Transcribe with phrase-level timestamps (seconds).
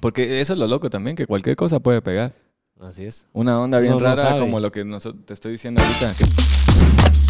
[0.00, 2.32] Porque eso es lo loco también, que cualquier cosa puede pegar.
[2.80, 3.26] Así es.
[3.32, 4.84] Una onda bien no rara, como lo que
[5.26, 6.14] te estoy diciendo ahorita.
[6.14, 7.28] que-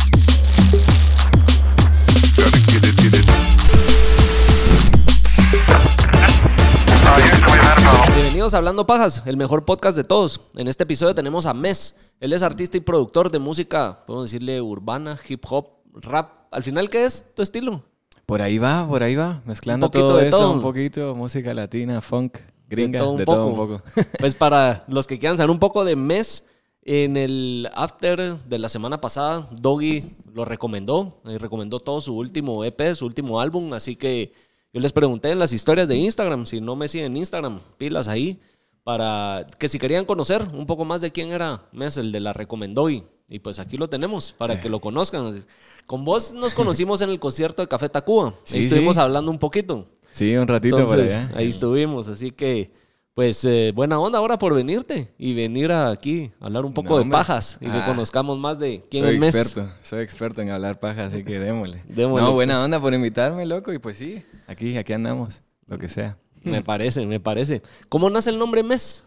[8.14, 10.40] Bienvenidos a Hablando Pajas, el mejor podcast de todos.
[10.56, 11.96] En este episodio tenemos a Mes.
[12.20, 16.30] Él es artista y productor de música, podemos decirle urbana, hip hop, rap.
[16.50, 17.82] Al final, ¿qué es tu estilo?
[18.26, 19.40] Por ahí va, por ahí va.
[19.44, 20.52] Mezclando todo de eso, todo.
[20.52, 21.14] un poquito.
[21.14, 22.38] Música latina, funk,
[22.68, 23.82] gringa, todo un de todo un poco.
[23.82, 24.02] poco.
[24.18, 26.44] Pues para los que quieran saber un poco de Mes,
[26.82, 31.20] en el after de la semana pasada, Doggy lo recomendó.
[31.26, 33.74] Y recomendó todo su último EP, su último álbum.
[33.74, 34.32] Así que
[34.72, 38.08] yo les pregunté en las historias de Instagram, si no me siguen en Instagram, pilas
[38.08, 38.40] ahí,
[38.84, 42.32] para que si querían conocer un poco más de quién era Mes, el de la
[42.32, 42.88] recomendó.
[42.88, 45.44] Y, y pues aquí lo tenemos, para que lo conozcan.
[45.86, 48.32] Con vos nos conocimos en el concierto de Café Tacuba.
[48.44, 49.02] Sí, ahí estuvimos sí.
[49.02, 49.86] hablando un poquito.
[50.10, 51.32] Sí, un ratito Entonces, por allá.
[51.36, 52.70] ahí estuvimos, así que,
[53.14, 57.04] pues, eh, buena onda ahora por venirte y venir aquí a hablar un poco No,
[57.04, 57.84] de pajas y que Ah.
[57.86, 59.34] conozcamos más de quién soy es Mes.
[59.36, 61.82] experto, soy experto en hablar paja, así que démosle.
[61.88, 62.64] Démosle, no, buena pues.
[62.64, 63.72] onda por invitarme, loco.
[63.72, 66.16] Y pues sí, aquí, aquí andamos, lo que sea.
[66.44, 67.62] Me parece, me parece.
[67.88, 69.04] ¿Cómo nace el nombre Mes?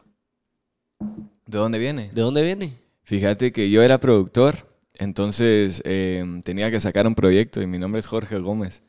[0.99, 2.11] ¿De dónde viene?
[2.13, 2.73] ¿De dónde viene?
[3.03, 4.67] Fíjate que yo era productor,
[4.99, 8.83] entonces eh, tenía que sacar un proyecto y mi nombre es Jorge Gómez.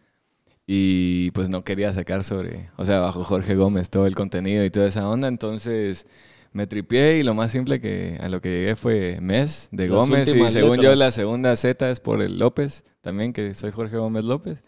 [0.67, 4.71] Y pues no quería sacar sobre, o sea, bajo Jorge Gómez todo el contenido y
[4.71, 6.07] toda esa onda, entonces
[6.53, 9.97] me tripié y lo más simple que a lo que llegué fue Mes de Las
[9.97, 10.99] Gómez y según yo letras.
[10.99, 14.63] la segunda Z es por el López, también que soy Jorge Gómez López.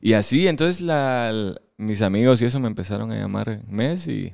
[0.00, 4.32] Y así, entonces la, mis amigos y eso me empezaron a llamar Mes y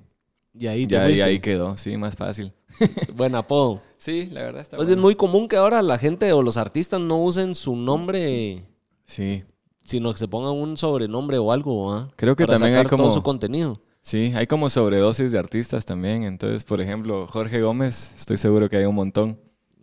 [0.53, 2.53] Y ahí ya y ahí quedó, sí, más fácil.
[3.17, 3.83] Buen apodo.
[3.97, 5.03] Sí, la verdad está Pues es bueno.
[5.03, 8.65] muy común que ahora la gente o los artistas no usen su nombre,
[9.07, 9.45] Sí,
[9.85, 12.09] sino que se pongan un sobrenombre o algo, ¿ah?
[12.17, 13.81] Creo que Para también hay sacar como- todo su contenido.
[14.03, 16.25] Sí, hay como sobredosis de artistas también.
[16.25, 19.39] Entonces, por ejemplo, Jorge Gómez, estoy seguro que hay un montón.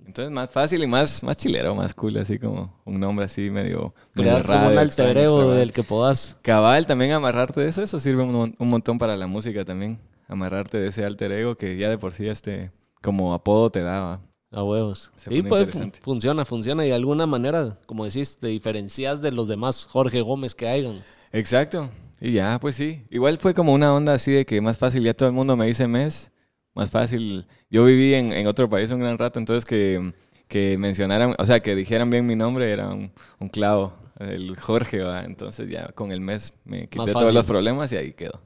[0.05, 3.93] Entonces, más fácil y más, más chilero, más cool, así como un nombre así medio,
[4.13, 6.37] Crear como un alter ego del que podás.
[6.41, 9.99] Cabal, también amarrarte de eso, eso sirve un, un montón para la música también.
[10.27, 14.21] Amarrarte de ese alter ego que ya de por sí este como apodo te daba.
[14.51, 15.11] A huevos.
[15.15, 16.85] Se Sí, pues funciona, funciona.
[16.85, 21.01] Y de alguna manera, como decís, te diferencias de los demás Jorge Gómez que hayan.
[21.31, 21.89] Exacto.
[22.19, 23.03] Y ya, pues sí.
[23.09, 25.65] Igual fue como una onda así de que más fácil, ya todo el mundo me
[25.65, 26.31] dice mes,
[26.75, 27.47] más fácil.
[27.69, 30.13] Yo viví en, en otro país un gran rato, entonces que,
[30.47, 34.99] que mencionaran, o sea, que dijeran bien mi nombre era un, un clavo, el Jorge,
[34.99, 35.23] ¿va?
[35.23, 38.41] entonces ya con el mes me quité todos los problemas y ahí quedó.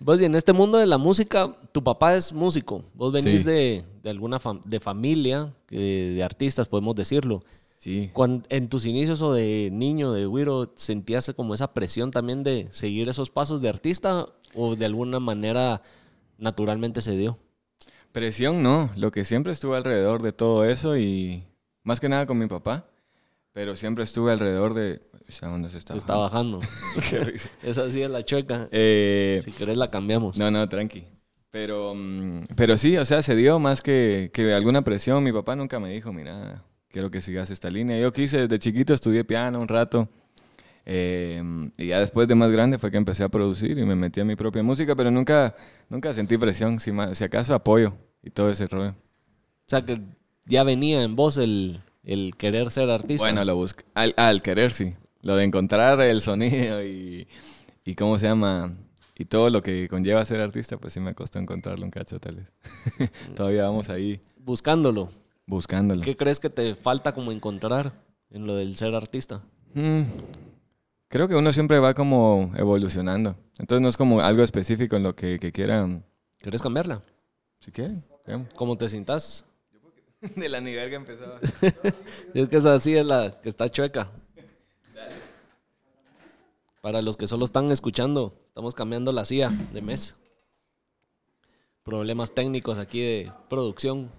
[0.00, 2.82] Vos, y en este mundo de la música, tu papá es músico.
[2.94, 3.46] Vos venís Sí.
[3.48, 7.42] de, de alguna fam- de familia, de artistas, podemos decirlo.
[7.76, 8.10] Sí.
[8.12, 12.66] Cuan- en tus inicios o de niño, de güiro, ¿sentías como esa presión también de
[12.70, 15.82] seguir esos pasos de artista o de alguna manera
[16.38, 17.38] naturalmente se dio?
[18.12, 21.44] Presión no, lo que siempre estuve alrededor de todo eso y
[21.84, 22.86] más que nada con mi papá,
[23.52, 25.00] pero siempre estuve alrededor de...
[25.28, 25.92] ¿Esa dónde se está?
[25.92, 26.60] Se está bajando.
[27.10, 27.50] Qué risa.
[27.62, 28.68] Esa sí es la chueca.
[28.72, 30.38] Eh, Si querés la cambiamos.
[30.38, 31.04] No, no, tranqui.
[31.50, 35.22] Pero, mm, pero sí, o sea, se dio más que, que alguna presión.
[35.22, 37.98] Mi papá nunca me dijo, mira, quiero que sigas esta línea.
[38.00, 40.08] Yo quise, desde chiquito estudié piano un rato.
[40.86, 41.42] eh,
[41.76, 44.24] y ya después de más grande fue que empecé a producir y me metí a
[44.24, 45.54] mi propia música, pero nunca,
[45.90, 46.80] nunca sentí presión.
[46.80, 48.90] Si, si acaso apoyo y todo ese rollo.
[48.90, 50.00] O sea, que
[50.46, 53.24] ya venía en vos el, el querer ser artista.
[53.24, 53.84] Bueno, lo busqué.
[53.94, 54.86] Al, al querer, sí.
[55.28, 57.28] Lo de encontrar el sonido y,
[57.84, 58.74] y cómo se llama
[59.14, 62.36] y todo lo que conlleva ser artista, pues sí me costó encontrarlo un cacho tal
[62.36, 62.46] vez.
[63.36, 65.10] Todavía vamos ahí Buscándolo.
[65.46, 66.00] buscándolo.
[66.00, 67.92] ¿Qué crees que te falta como encontrar
[68.30, 69.42] en lo del ser artista?
[69.74, 70.04] Mm,
[71.08, 73.36] creo que uno siempre va como evolucionando.
[73.58, 76.06] Entonces no es como algo específico en lo que, que quieran.
[76.40, 77.02] ¿Querés cambiarla?
[77.60, 78.02] Si quieren.
[78.24, 78.48] digamos.
[78.54, 79.44] ¿Cómo te sientas?
[80.36, 81.38] De la nivel que empezaba.
[82.34, 84.10] Es que esa así es la que está chueca.
[86.80, 90.16] Para los que solo están escuchando, estamos cambiando la silla de mes.
[91.82, 94.10] Problemas técnicos aquí de producción.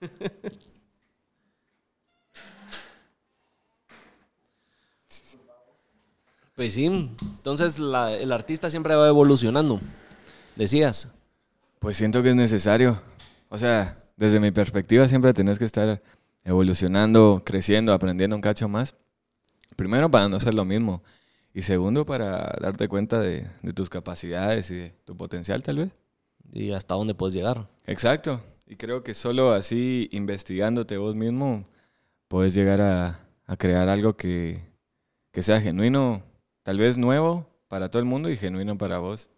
[6.54, 9.80] Pues sí, entonces el artista siempre va evolucionando.
[10.54, 11.08] Decías.
[11.80, 13.02] Pues siento que es necesario.
[13.48, 16.00] O sea, desde mi perspectiva siempre tenés que estar
[16.44, 18.94] evolucionando, creciendo, aprendiendo un cacho más.
[19.74, 21.02] Primero para no ser lo mismo.
[21.54, 25.92] Y segundo para darte cuenta de, de tus capacidades y de tu potencial tal vez.
[26.52, 27.68] Y hasta dónde puedes llegar.
[27.86, 28.42] Exacto.
[28.66, 31.64] Y creo que solo así, investigándote vos mismo,
[32.28, 34.62] puedes llegar a, a crear algo que,
[35.30, 36.24] que sea genuino,
[36.64, 39.30] tal vez nuevo para todo el mundo y genuino para vos.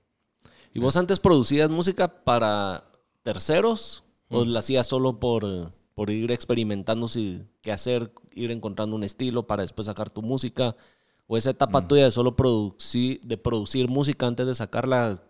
[0.72, 2.84] ¿Y vos antes producías música para
[3.22, 9.04] terceros o la hacías solo por, por ir experimentando si, qué hacer, ir encontrando un
[9.04, 10.76] estilo para después sacar tu música?
[11.26, 15.20] ¿O esa etapa tuya de solo producir, de producir música antes de sacarla,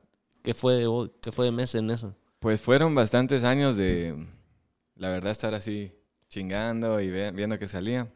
[0.43, 2.15] qué fue de, qué fue de mes en eso?
[2.39, 4.27] Pues fueron bastantes años de,
[4.95, 5.93] la verdad, estar así
[6.29, 8.09] chingando y ve- viendo que salía.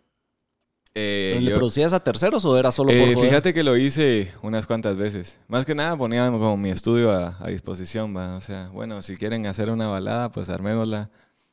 [0.95, 3.31] Eh, ¿Le yo- producías a terceros o era solo por Eh, joder?
[3.31, 5.39] fíjate que lo hice unas cuantas veces.
[5.49, 8.37] Más que nada ponía como mi estudio a, a disposición, ¿va?
[8.37, 11.09] O sea, bueno, si quieren hacer una balada, pues armémosla.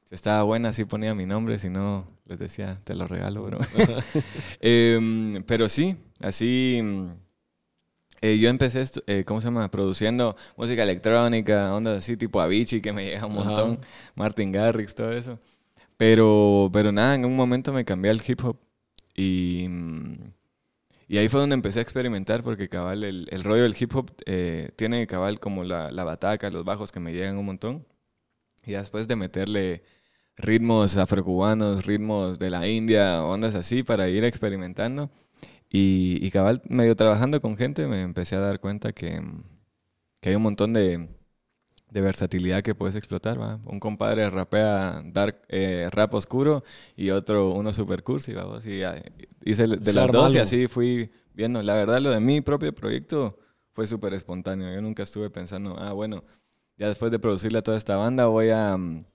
[0.06, 1.60] Si estaba buena, sí ponía mi nombre.
[1.60, 3.60] Si no, les decía, te lo regalo, bro.
[4.62, 6.80] Em, pero sí, así...
[6.84, 7.08] mm,
[8.22, 9.70] eh, yo empecé, estu- eh, ¿cómo se llama?
[9.70, 13.44] Produciendo música electrónica, ondas así, tipo Avicii, que me llega un Ajá.
[13.44, 13.80] montón.
[14.16, 15.40] Martin Garrix, todo eso.
[15.98, 18.58] Pero, pero nada, en un momento me cambié al hip hop.
[19.16, 20.16] Y, mm,
[21.10, 24.12] y ahí fue donde empecé a experimentar, porque cabal, el, el rollo del hip hop
[24.26, 27.86] eh, tiene cabal como la, la bataca, los bajos que me llegan un montón.
[28.66, 29.84] Y después de meterle
[30.38, 35.10] ritmos afrocubanos, ritmos de la India, ondas así, para ir experimentando.
[35.70, 39.22] Y, y cabal, medio trabajando con gente, me empecé a dar cuenta que,
[40.22, 41.10] que hay un montón de,
[41.90, 43.40] de versatilidad que puedes explotar.
[43.40, 43.60] ¿va?
[43.66, 46.64] Un compadre rapea dark, eh, rap oscuro
[46.96, 48.34] y otro uno super cursi.
[48.34, 48.60] ¿va?
[48.64, 49.02] Y, ah,
[49.44, 51.62] hice de las dos y así fui viendo.
[51.64, 53.40] La verdad, lo de mi propio proyecto
[53.74, 54.74] fue súper espontáneo.
[54.74, 56.24] Yo nunca estuve pensando, ah, bueno,
[56.78, 59.06] ya después de producirle a toda esta banda voy a, mm,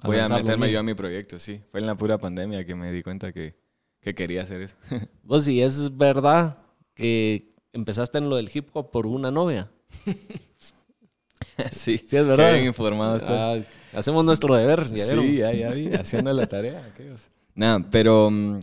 [0.00, 1.38] A voy a meterme yo a mi proyecto.
[1.38, 3.54] Sí, fue en la pura pandemia que me di cuenta que,
[4.00, 4.76] que quería hacer eso.
[5.22, 6.58] Vos, si es verdad
[6.94, 9.70] que empezaste en lo del hip hop por una novia.
[11.70, 12.48] sí, Sí, es verdad.
[12.48, 13.36] Qué bien informado estoy.
[13.36, 13.58] Ah,
[13.92, 14.90] hacemos nuestro deber.
[14.92, 15.04] ¿ya?
[15.04, 16.84] Sí, ya, ya vi, haciendo la tarea.
[16.92, 17.28] aquellos.
[17.54, 18.60] Nada, pero, mm,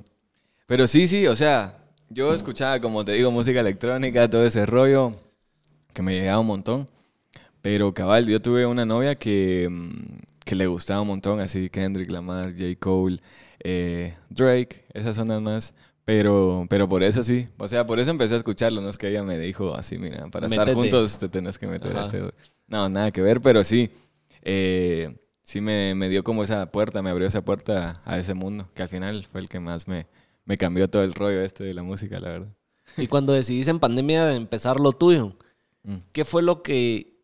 [0.65, 1.77] pero sí, sí, o sea,
[2.09, 5.13] yo escuchaba, como te digo, música electrónica, todo ese rollo,
[5.93, 6.89] que me llegaba un montón.
[7.61, 10.17] Pero cabal, yo tuve una novia que, mm,
[10.47, 12.75] que le gustaba un montón, así Kendrick Lamar, J.
[12.79, 13.19] Cole,
[13.59, 15.73] eh, Drake, esas son las más.
[16.05, 19.09] Pero, pero por eso sí, o sea, por eso empecé a escucharlo, no es que
[19.09, 20.73] ella me dijo así, mira, para estar Métete.
[20.73, 22.17] juntos te tenés que meter a Ajá.
[22.17, 22.33] este...
[22.67, 23.89] No, nada que ver, pero sí,
[24.41, 28.69] eh, sí me, me dio como esa puerta, me abrió esa puerta a ese mundo,
[28.73, 30.07] que al final fue el que más me,
[30.45, 32.55] me cambió todo el rollo este de la música, la verdad.
[32.95, 35.35] Y cuando decidís en pandemia de empezar lo tuyo,
[35.83, 35.97] Mm.
[36.13, 37.17] ¿qué fue lo que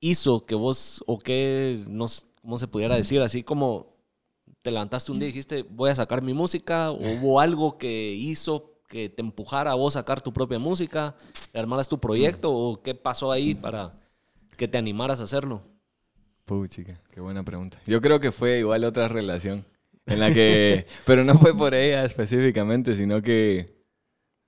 [0.00, 3.96] hizo que vos, o qué, no s- cómo se pudiera decir, así como
[4.62, 8.12] te levantaste un día y dijiste, voy a sacar mi música, o hubo algo que
[8.12, 11.16] hizo que te empujara a vos sacar tu propia música,
[11.52, 13.98] armaras tu proyecto, o qué pasó ahí para
[14.56, 15.60] que te animaras a hacerlo?
[16.44, 17.80] Puchica, qué buena pregunta.
[17.84, 19.64] Yo creo que fue igual otra relación
[20.06, 23.66] en la que, pero no fue por ella específicamente, sino que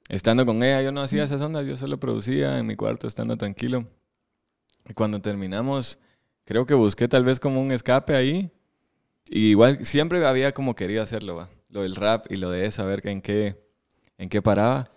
[0.09, 3.37] estando con ella yo no hacía esas ondas, yo solo producía en mi cuarto estando
[3.37, 3.85] tranquilo.
[4.89, 5.99] Y cuando terminamos,
[6.49, 8.51] creo que busqué tal vez como un escape ahí.
[9.29, 11.47] Y igual siempre había como querido hacerlo.
[11.69, 13.63] Lo del rap y lo de ver en qué,
[14.17, 14.89] en qué paraba.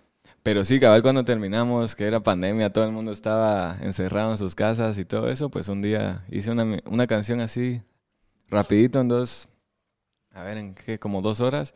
[0.44, 4.56] Pero sí, cabal, cuando terminamos, que era pandemia, todo el mundo estaba encerrado en sus
[4.56, 7.81] casas y todo eso, pues un día hice una, una canción así,
[8.50, 9.50] rapidito, en dos,
[10.31, 11.74] a ver, en qué, como dos horas.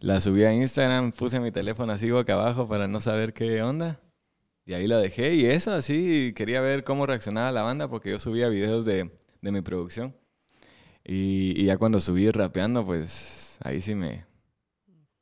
[0.00, 3.98] La subí a Instagram, puse mi teléfono así boca abajo para no saber qué onda.
[4.66, 8.18] Y ahí la dejé y eso así, quería ver cómo reaccionaba la banda porque yo
[8.20, 9.10] subía videos de,
[9.42, 10.16] de mi producción.
[11.04, 14.26] Y, y ya cuando subí rapeando, pues ahí sí me,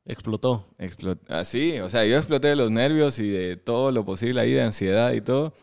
[0.04, 0.66] Explotó.
[0.78, 4.52] Explot- Así, o sea, yo exploté de los nervios y de todo lo posible ahí,
[4.52, 5.54] de ansiedad y todo.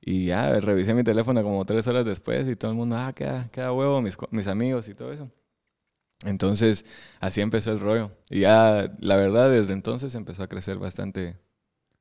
[0.00, 3.48] Y ya, revisé mi teléfono como tres horas después y todo el mundo, ah, queda,
[3.52, 5.30] queda huevo, mis, mis amigos y todo eso.
[6.24, 6.86] Entonces,
[7.20, 8.12] así empezó el rollo.
[8.30, 11.38] Y ya, la verdad, desde entonces empezó a crecer bastante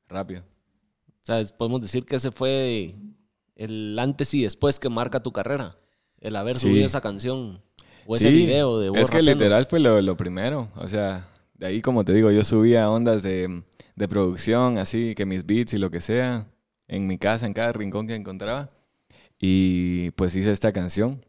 [0.10, 0.43] rápido.
[1.23, 2.95] O sea, podemos decir que ese fue
[3.55, 5.77] el antes y después que marca tu carrera.
[6.19, 6.67] El haber Sí.
[6.67, 7.61] subido esa canción
[8.05, 10.69] o ese Sí, video de Es que literal fue lo, lo primero.
[10.75, 13.63] O sea, de ahí, como te digo, yo subía ondas de,
[13.95, 16.47] de producción, así que mis beats y lo que sea,
[16.87, 18.69] en mi casa, en cada rincón que encontraba.
[19.39, 21.23] Y pues hice esta canción.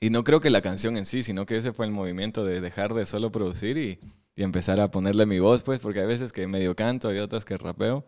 [0.00, 2.60] Y no creo que la canción en sí, sino que ese fue el movimiento de
[2.60, 3.98] dejar de solo producir y,
[4.36, 7.44] y empezar a ponerle mi voz, pues, porque hay veces que medio canto y otras
[7.44, 8.04] que rapeo.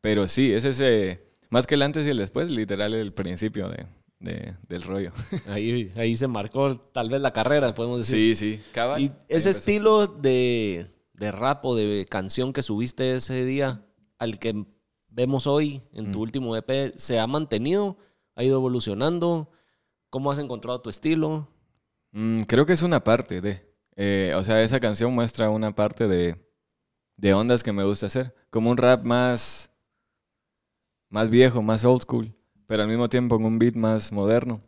[0.00, 3.86] Pero sí, es ese, más que el antes y el después, literal el principio de,
[4.20, 5.12] de- del rollo.
[5.48, 8.36] Ahí, ahí se marcó tal vez la carrera, podemos decir.
[8.36, 9.00] Sí, sí, cabal.
[9.02, 13.84] Y ese estilo de, de rap o de canción que subiste ese día
[14.18, 14.64] al que
[15.08, 16.22] vemos hoy en tu Mm.
[16.22, 17.98] último EP, ¿se ha mantenido?
[18.36, 19.50] ¿Ha ido evolucionando?
[20.10, 21.48] ¿Cómo has encontrado tu estilo?
[22.12, 23.66] Mm, creo que es una parte de.
[23.96, 26.36] eh, o sea, esa canción muestra una parte de,
[27.16, 28.34] de ondas que me gusta hacer.
[28.50, 29.67] Como un rap más.
[31.10, 32.34] Más viejo, más old school.
[32.66, 34.60] pero al mismo tiempo en un beat más moderno.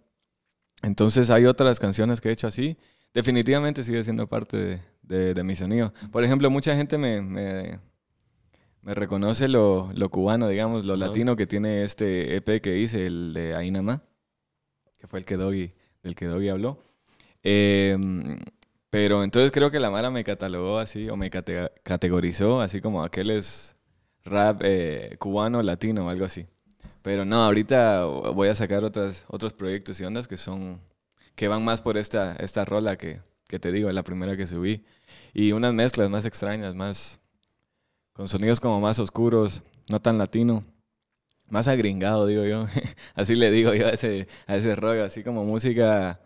[0.82, 2.78] Entonces hay otras canciones que he hecho así.
[3.12, 5.92] Definitivamente sigue siendo parte de, de, de mi sonido.
[6.10, 7.78] Por ejemplo, mucha gente me, me,
[8.82, 13.34] me reconoce lo, lo, cubano, digamos, lo latino que tiene este EP que hice, el
[13.34, 14.02] de Ainama,
[14.98, 16.78] que fue el que Doggy, del que Doggy habló.
[17.42, 17.98] Eh,
[18.88, 23.02] pero entonces creo que la Mara me catalogó así, o me cate- categorizó así como
[23.04, 23.76] aquel es
[24.24, 26.46] rap eh, cubano, latino algo así.
[27.02, 30.80] Pero no, ahorita voy a sacar otras, otros proyectos y ondas que son,
[31.34, 34.84] que van más por esta, esta rola que, que te digo, la primera que subí.
[35.32, 37.20] Y unas mezclas más extrañas, más,
[38.12, 40.64] con sonidos como más oscuros, no tan latino.
[41.48, 42.66] Más agringado, digo yo.
[43.14, 46.20] así le digo yo a ese, a ese rollo, así como música,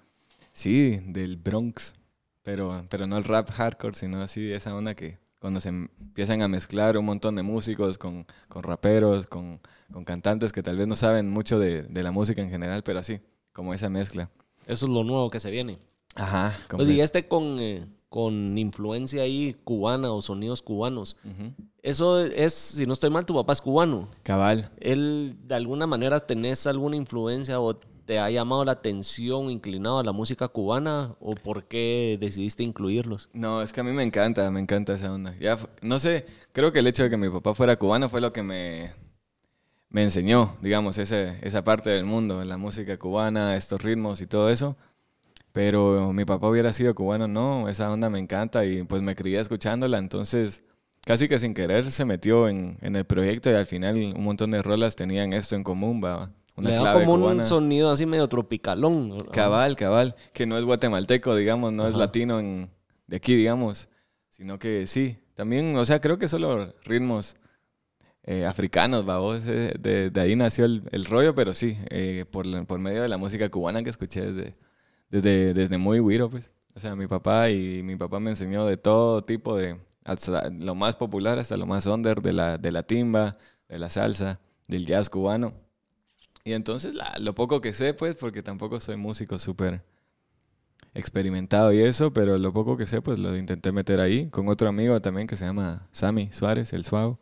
[0.52, 1.94] sí, del Bronx.
[2.42, 6.48] Pero, pero no el rap hardcore, sino así esa onda que cuando se empiezan a
[6.48, 9.60] mezclar un montón de músicos con, con raperos, con,
[9.92, 13.00] con cantantes que tal vez no saben mucho de, de la música en general, pero
[13.00, 13.20] así,
[13.52, 14.30] como esa mezcla.
[14.66, 15.78] Eso es lo nuevo que se viene.
[16.14, 16.54] Ajá.
[16.70, 21.18] Pues y este con, eh, con influencia ahí cubana o sonidos cubanos.
[21.82, 24.08] Eso es, si no estoy mal, tu papá es cubano.
[24.22, 24.70] Cabal.
[24.80, 30.04] ¿Él de alguna manera tenés alguna influencia o te ha llamado la atención, inclinado a
[30.04, 31.14] la música cubana?
[31.20, 33.30] ¿O por qué decidiste incluirlos?
[33.32, 35.34] No, es que a mí me encanta, me encanta esa onda.
[35.38, 38.32] Ya, no sé, creo que el hecho de que mi papá fuera cubano fue lo
[38.32, 38.92] que me,
[39.88, 44.50] me enseñó, digamos, ese, esa parte del mundo, la música cubana, estos ritmos y todo
[44.50, 44.76] eso.
[45.52, 49.38] Pero mi papá hubiera sido cubano, no, esa onda me encanta y pues me crié
[49.38, 50.64] escuchándola, entonces
[51.06, 54.50] casi que sin querer se metió en, en el proyecto y al final un montón
[54.50, 56.32] de rolas tenían esto en común, va.
[56.56, 57.42] Una Le da clave como cubana.
[57.42, 59.18] un sonido así medio tropicalón.
[59.32, 61.99] Cabal, cabal, que no es guatemalteco, digamos, no es Ajá.
[62.04, 62.70] latino en-
[63.06, 63.88] de aquí, digamos,
[64.30, 67.34] sino que sí, también, o sea, creo que solo ritmos
[68.23, 72.46] eh, africanos, babos, eh, de, de ahí nació el, el rollo, pero sí, eh, por,
[72.66, 74.54] por medio de la música cubana que escuché desde,
[75.11, 76.50] desde, desde muy güiro, pues.
[76.75, 80.75] O sea, mi papá y mi papá me enseñó de todo tipo de, hasta lo
[80.75, 83.37] más popular hasta lo más under, de la, de la timba,
[83.68, 85.52] de la salsa, del jazz cubano.
[86.44, 89.82] Y entonces la- lo poco que sé, pues, porque tampoco soy músico súper
[90.94, 94.68] experimentado y eso, pero lo poco que sé, pues lo intenté meter ahí con otro
[94.68, 97.18] amigo también que se llama Sammy Suárez, el Suavo,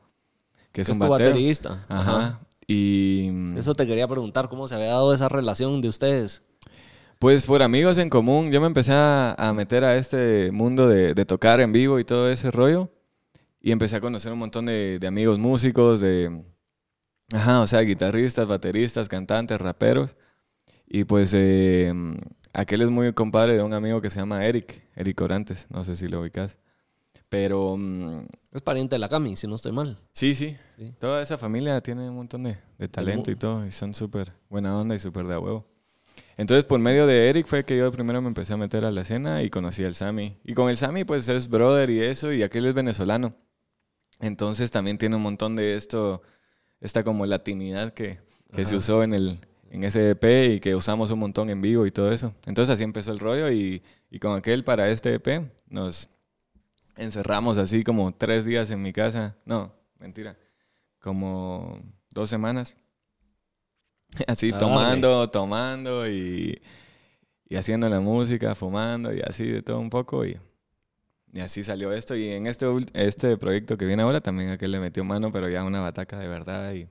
[0.72, 1.84] que es Que es un tu baterista.
[1.88, 2.40] Ajá.
[2.66, 6.42] Y Eso te quería preguntar, ¿cómo se había dado esa relación de ustedes?
[7.18, 11.14] pues por amigos en común, yo me empecé a, a meter a este mundo de,
[11.14, 12.90] de tocar en vivo y todo ese rollo.
[13.60, 16.42] Y empecé a conocer un montón de, de amigos músicos, de,
[17.32, 20.16] ajá, o sea, guitarristas, bateristas, cantantes, raperos.
[20.86, 21.92] Y pues eh,
[22.52, 25.96] aquel es muy compadre de un amigo que se llama Eric, Eric Orantes, no sé
[25.96, 26.60] si lo ubicas.
[27.28, 29.98] Pero mm, Es pariente de la Cami, si no estoy mal.
[30.12, 30.92] sí, sí, Sí.
[30.98, 34.78] toda esa familia tiene un montón de, de talento y todo, y son súper buena
[34.78, 35.66] onda y súper de a huevo.
[36.36, 39.02] Entonces, por medio de Eric fue que yo primero me empecé a meter a la
[39.02, 40.36] escena y conocí al Sammy.
[40.44, 43.34] Y con el Sammy, pues es brother y eso, y aquel es venezolano.
[44.20, 46.22] Entonces también tiene un montón de esto,
[46.82, 48.18] esta como latinidad que,
[48.52, 49.38] que se usó en, el,
[49.70, 52.34] en ese EP y que usamos un montón en vivo y todo eso.
[52.44, 56.08] Entonces así empezó el rollo y, y con aquel para este EP nos
[56.96, 59.36] encerramos así como tres días en mi casa.
[59.44, 60.36] No, mentira,
[60.98, 62.76] como dos semanas.
[64.26, 66.60] Así tomando, tomando y,
[67.48, 70.26] y haciendo la música, fumando y así de todo un poco.
[70.26, 70.38] Y,
[71.32, 72.14] y así salió esto.
[72.14, 75.64] Y en este, este proyecto que viene ahora también aquel le metió mano, pero ya
[75.64, 76.88] una bataca de verdad y,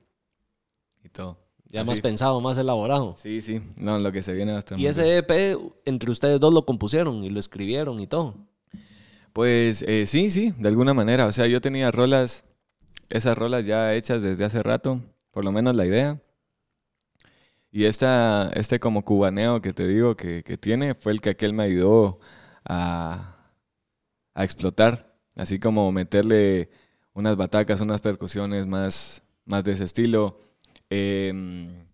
[1.04, 1.38] y todo.
[1.70, 1.90] Ya Así.
[1.90, 3.14] más pensado, más elaborado.
[3.18, 3.62] Sí, sí.
[3.76, 7.30] No, lo que se viene hasta Y ese EP, entre ustedes dos lo compusieron y
[7.30, 8.34] lo escribieron y todo.
[9.32, 11.24] Pues eh, sí, sí, de alguna manera.
[11.26, 12.44] O sea, yo tenía rolas,
[13.08, 16.20] esas rolas ya hechas desde hace rato, por lo menos la idea.
[17.70, 21.54] Y esta, este como cubaneo que te digo que, que tiene fue el que aquel
[21.54, 22.20] me ayudó
[22.66, 23.31] a,
[24.34, 25.14] a explotar.
[25.36, 26.70] Así como meterle
[27.14, 30.38] unas batacas, unas percusiones más, más de ese estilo.
[30.90, 31.86] Em,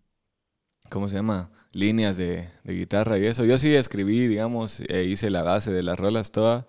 [0.91, 1.51] ¿Cómo se llama?
[1.73, 3.45] Líneas de, de guitarra y eso.
[3.45, 6.65] Yo sí escribí, digamos, e hice la base de las rolas todas.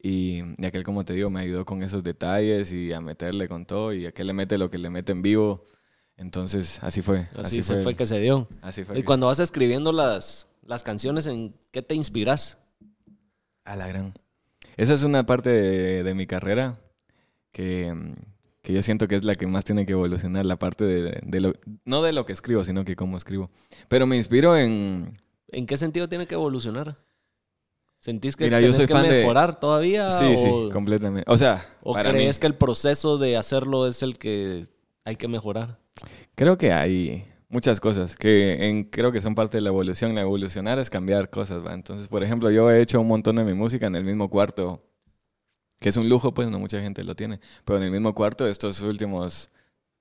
[0.00, 3.66] Y, y aquel, como te digo, me ayudó con esos detalles y a meterle con
[3.66, 3.92] todo.
[3.92, 5.64] Y aquel le mete lo que le mete en vivo.
[6.16, 7.28] Entonces, así fue.
[7.36, 8.48] Así, fue que se dio.
[8.62, 8.96] Así fue.
[8.96, 12.58] Y que- cuando vas escribiendo las, las canciones, ¿en qué te inspiras?
[13.64, 14.14] A la gran.
[14.76, 16.74] Esa es una parte de, de mi carrera
[17.52, 17.94] que,
[18.62, 20.46] que yo siento que es la que más tiene que evolucionar.
[20.46, 21.52] La parte de, de lo,
[21.84, 23.50] no de lo que escribo, sino que cómo escribo.
[23.88, 25.18] Pero me inspiro en...
[25.48, 26.96] ¿En qué sentido tiene que evolucionar?
[27.98, 30.10] ¿Sentís que Mira, yo tenés soy que fan de- mejorar todavía?
[30.10, 31.30] Sí, sí, o, completamente.
[31.30, 32.18] O sea, ¿o para mí...
[32.18, 34.66] crees que el proceso de hacerlo es el que
[35.04, 35.78] hay que mejorar?
[36.34, 40.14] Creo que hay muchas cosas que en, creo que son parte de la evolución.
[40.16, 41.72] La evolucionar es cambiar cosas, ¿va?
[41.74, 44.82] Entonces, por ejemplo, yo he hecho un montón de mi música en el mismo cuarto,
[45.78, 48.46] que es un lujo, pues no mucha gente lo tiene, pero en el mismo cuarto
[48.48, 49.50] estos últimos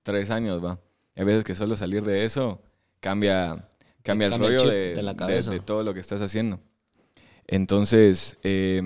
[0.04, 0.80] tres años, ¿va?
[1.16, 2.62] Hay veces que solo salir de eso
[3.00, 3.68] cambia,
[4.02, 5.52] cambia el Cambia el rollo chip de, de la de- cabeza.
[5.52, 6.60] de todo lo que estás haciendo.
[7.48, 8.82] Entonces, eh,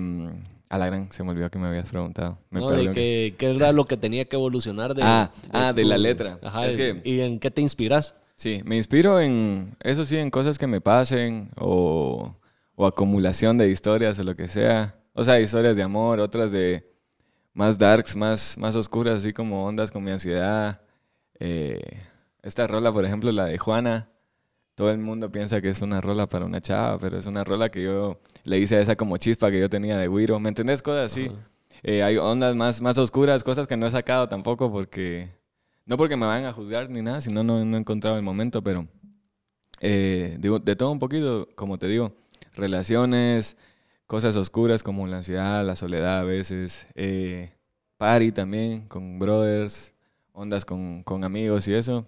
[0.68, 2.38] a la gran, se me olvidó que me habías preguntado.
[2.50, 2.70] Me ¿no?
[2.70, 5.02] De que, qué era lo que tenía que evolucionar de...
[5.04, 6.38] Ah, ah, de la letra.
[6.42, 8.16] Ajá, Es que- ¿y en qué te inspiras?
[8.36, 12.36] Sí, me inspiro en, eso sí, en cosas que me pasen o,
[12.74, 14.94] o acumulación de historias o lo que sea.
[15.14, 16.86] O sea, historias de amor, otras de
[17.54, 20.82] más darks, más, más oscuras, así como ondas con mi ansiedad.
[21.40, 21.80] Eh,
[22.42, 24.10] esta rola, por ejemplo, la de Juana.
[24.74, 27.70] Todo el mundo piensa que es una rola para una chava, pero es una rola
[27.70, 30.38] que yo le hice a esa como chispa que yo tenía de Wiro.
[30.38, 30.82] ¿Me entendés?
[30.82, 31.32] Cosas así.
[31.82, 35.30] Eh, hay ondas más, más oscuras, cosas que no he sacado tampoco porque...
[35.86, 38.62] No porque me vayan a juzgar ni nada, sino no, no he encontrado el momento,
[38.62, 38.84] pero...
[39.80, 42.12] eh, digo, de todo un poquito, como te digo,
[42.54, 43.56] relaciones,
[44.06, 47.52] cosas oscuras como la ansiedad, la soledad a veces, eh,
[47.98, 49.94] party también con brothers,
[50.32, 52.06] ondas con, con amigos y eso,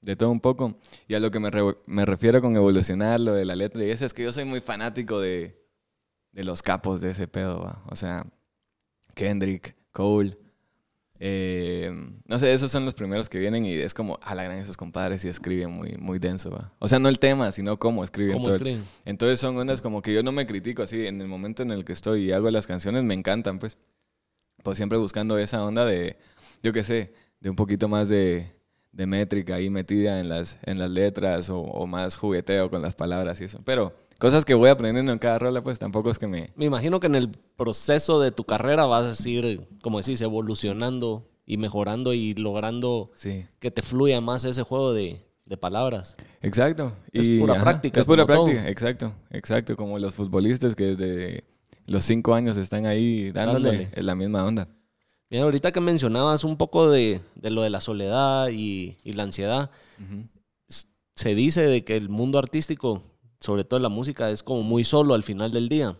[0.00, 0.76] de todo un poco.
[1.08, 1.50] Y a lo que me,
[1.86, 4.60] me refiero con evolucionar, lo de la letra y eso, es que yo soy muy
[4.60, 5.58] fanático de,
[6.32, 8.26] de los capos de ese pedo, o sea,
[9.14, 10.36] Kendrick, Cole.
[11.18, 11.90] Eh,
[12.26, 14.76] no sé, esos son los primeros que vienen y es como, a la gran esos
[14.76, 16.72] compadres y escriben muy, muy denso, ¿va?
[16.78, 18.34] O sea, no el tema, sino cómo escriben.
[18.34, 18.84] ¿Cómo escriben?
[19.04, 21.84] entonces son ondas como que yo no me critico así, en el momento en el
[21.84, 23.78] que estoy y hago las canciones me encantan, pues.
[24.62, 26.16] Pues siempre buscando esa onda de,
[26.60, 28.52] yo qué sé, de un poquito más de,
[28.90, 32.96] de métrica ahí metida en las, en las letras o, o más jugueteo con las
[32.96, 33.60] palabras y eso.
[33.64, 36.50] Pero cosas que voy aprendiendo en cada rola, pues tampoco es que me...
[36.56, 41.28] Me imagino que en el proceso de tu carrera vas a ir, como decís, evolucionando
[41.44, 43.46] y mejorando y logrando Sí.
[43.58, 46.14] que te fluya más ese juego de, de palabras.
[46.42, 46.92] Exacto.
[47.12, 48.44] Es pura práctica, Es pura todo.
[48.44, 49.76] práctica, exacto, exacto.
[49.76, 51.44] Como los futbolistas que desde
[51.86, 54.68] los cinco años están ahí dándole, la misma onda.
[55.30, 59.24] Mira, ahorita que mencionabas un poco de, de lo de la soledad y, y la
[59.24, 59.70] ansiedad,
[61.14, 63.02] se dice de que el mundo artístico,
[63.46, 65.96] sobre todo la música, es como muy solo al final del día.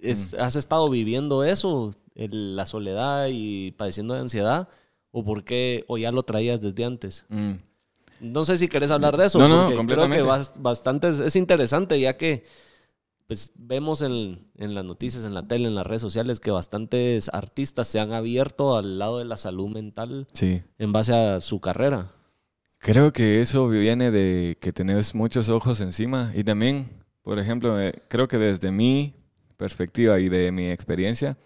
[0.00, 4.68] Es- ¿Has estado viviendo eso, el- la soledad y padeciendo de ansiedad?
[5.10, 7.26] ¿O por qué, o ya lo traías desde antes?
[7.28, 7.54] Mm.
[8.20, 9.38] No sé si querés hablar de eso.
[9.38, 10.22] No, no, completamente.
[10.22, 12.44] Creo que bas- bastante es, es interesante, ya que
[13.26, 17.28] pues, vemos en, en las noticias, en la tele, en las redes sociales, que bastantes
[17.32, 20.62] artistas se han abierto al lado de la salud mental Sí.
[20.78, 22.12] en base a su carrera.
[22.80, 26.88] Creo que eso viene de que tenés muchos ojos encima y también,
[27.22, 29.14] por ejemplo, eh, creo que desde mi
[29.58, 31.36] perspectiva y de mi experiencia,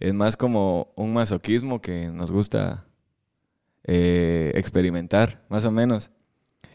[0.00, 2.86] es más como un masoquismo que nos gusta
[3.84, 6.10] eh, experimentar, más o menos.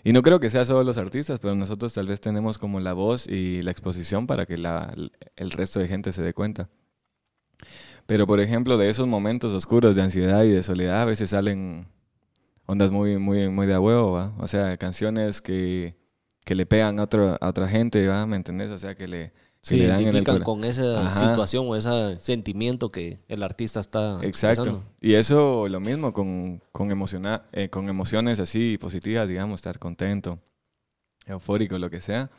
[0.04, 2.93] Y no creo que sea solo los artistas, pero nosotros tal vez tenemos como la
[2.93, 4.93] voz y la exposición para que la-
[5.36, 6.69] el resto de gente se dé cuenta.
[8.06, 11.88] Pero, por ejemplo, de esos momentos oscuros de ansiedad y de soledad, a veces salen
[12.65, 14.34] ondas muy, muy, muy de a huevo, ¿va?
[14.39, 15.95] O sea, canciones que,
[16.43, 18.25] que le pegan a, otro, a otra gente, ¿va?
[18.25, 18.71] ¿Me entendés?
[18.71, 21.30] O sea, que le, que Se le dan en el con esa Ajá.
[21.30, 24.62] situación o ese sentimiento que el artista está Exacto.
[24.62, 24.84] expresando.
[25.01, 30.38] Y eso lo mismo con, con, emociona- eh, con emociones así positivas, digamos, estar contento,
[31.25, 32.30] eufórico, lo que sea.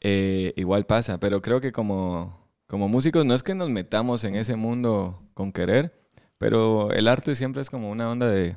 [0.00, 4.34] Eh, igual pasa, pero creo que como, como músicos no es que nos metamos en
[4.34, 5.92] ese mundo con querer,
[6.38, 8.56] pero el arte siempre es como una onda de,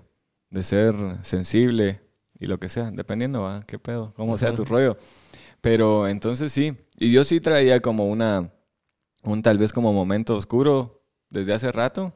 [0.54, 2.02] de ser sensible
[2.40, 3.64] y lo que sea, dependiendo, ¿va?
[3.66, 4.14] ¿Qué pedo?
[4.16, 4.98] Cómo sea tu rollo.
[5.62, 8.52] Pero entonces sí, y yo sí traía como una,
[9.24, 12.14] un tal vez como momento oscuro desde hace rato,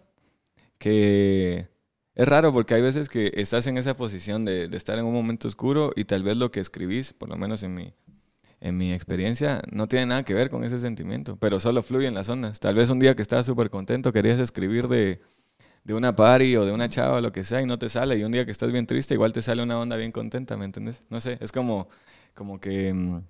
[0.77, 1.67] que
[2.13, 5.13] es raro porque hay veces que estás en esa posición de, de estar en un
[5.13, 7.93] momento oscuro y tal vez lo que escribís, por lo menos en mi,
[8.59, 12.13] en mi experiencia, no tiene nada que ver con ese sentimiento, pero solo fluye en
[12.13, 12.59] las ondas.
[12.59, 15.21] Tal vez un día que estabas súper contento querías escribir de,
[15.87, 18.17] de una party o de una chava o lo que sea y no te sale,
[18.17, 20.65] y un día que estás bien triste igual te sale una onda bien contenta, ¿me
[20.65, 21.05] entendés?
[21.09, 21.87] No sé, es como,
[22.35, 23.21] como que mm,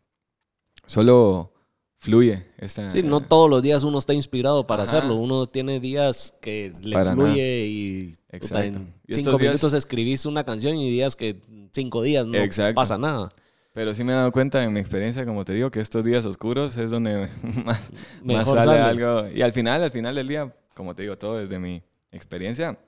[0.86, 1.52] solo
[2.00, 2.90] fluye esta...
[2.90, 4.98] Sí, no todos los días uno está inspirado para Ajá.
[4.98, 5.16] hacerlo.
[5.16, 7.38] Uno tiene días que le Para fluye nada.
[7.38, 8.80] y Exacto.
[8.80, 11.42] en Y cinco días- minutos escribís una canción y días que
[11.74, 12.76] cinco días no Exacto.
[12.76, 13.30] pasa nada.
[13.74, 16.26] Pero sí me he dado cuenta en mi experiencia, como te digo, que estos días
[16.26, 17.28] oscuros es donde
[17.66, 17.90] más,
[18.24, 18.80] más sale, sale.
[18.80, 19.28] algo.
[19.30, 21.84] Y al final, al final del día, como te digo, todo desde mi
[22.18, 22.80] experiencia,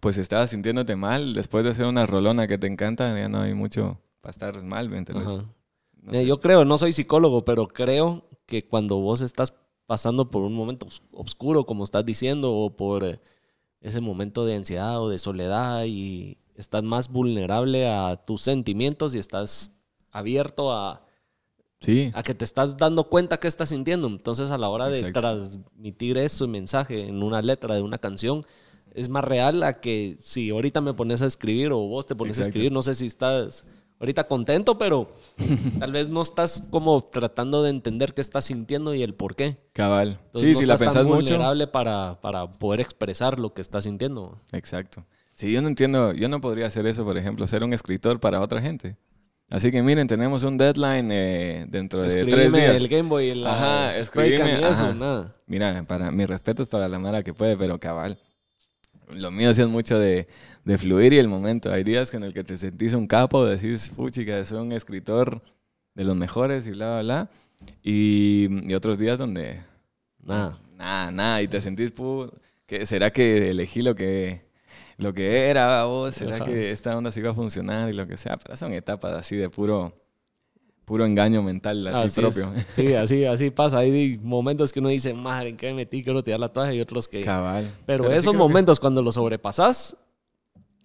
[0.00, 3.54] pues estabas sintiéndote mal después de hacer una rolona que te encanta, ya no hay
[3.54, 5.26] mucho para estar mal, ¿me entiendes?
[6.02, 6.26] No sé.
[6.26, 9.54] Yo creo, no soy psicólogo, pero creo que cuando vos estás
[9.86, 13.20] pasando por un momento os- oscuro, como estás diciendo, o por eh,
[13.80, 19.18] ese momento de ansiedad o de soledad, y estás más vulnerable a tus sentimientos y
[19.18, 19.72] estás
[20.10, 21.04] abierto a,
[21.80, 24.06] Sí, a que te estás dando cuenta que estás sintiendo.
[24.06, 25.20] Entonces, a la hora de Exacto.
[25.20, 28.44] transmitir eso, mensaje en una letra de una canción,
[28.94, 32.36] es más real a que si ahorita me pones a escribir o vos te pones
[32.38, 32.50] a Exacto.
[32.50, 33.64] escribir, no sé si estás
[33.98, 35.10] ahorita contento, pero
[35.78, 39.56] tal vez no estás como tratando de entender qué estás sintiendo y el por qué.
[39.72, 40.18] cabal.
[40.26, 41.34] Entonces, sí, no si la estás tan pensás mucho.
[41.34, 44.38] vulnerable para, para poder expresar lo que estás sintiendo.
[44.52, 45.04] Exacto.
[45.34, 48.42] Sí, yo no entiendo, yo no podría hacer eso, por ejemplo, ser un escritor para
[48.42, 48.96] otra gente.
[49.50, 52.82] Así que miren, tenemos un deadline eh, dentro de tres Escríbeme días.
[52.82, 54.94] el Game Boy, la Ajá, y eso, ajá.
[54.94, 55.34] nada.
[55.46, 58.16] Mira, para mis respetos para la Mara que puede, pero cabal.
[59.12, 60.28] Lo mío sí es mucho de,
[60.64, 61.72] de fluir y el momento.
[61.72, 65.42] Hay días en el que te sentís un capo, decís, puchica, soy un escritor
[65.96, 67.30] de los mejores y bla, bla, bla.
[67.82, 69.60] Y, y otros días donde
[70.22, 70.56] Nada.
[70.78, 71.92] nada, nada, y te sentís,
[72.84, 74.42] ¿será que elegí lo que,
[75.00, 76.14] lo que era vos?
[76.14, 76.44] ¿Será Ajá.
[76.44, 78.36] que esta onda sí iba a funcionar y lo que sea?
[78.38, 79.92] Pero son etapas así de puro,
[80.84, 82.52] puro engaño mental, así, Así propio.
[82.54, 82.66] es.
[82.74, 83.78] Sí, así, así pasa.
[83.78, 86.02] Hay momentos que uno dice, madre, ¿en qué me metí?
[86.02, 87.22] Quiero tirar la toalla y otros que...
[87.22, 87.70] Cabal.
[87.86, 89.96] Pero, esos que- momentos cuando lo sobrepasas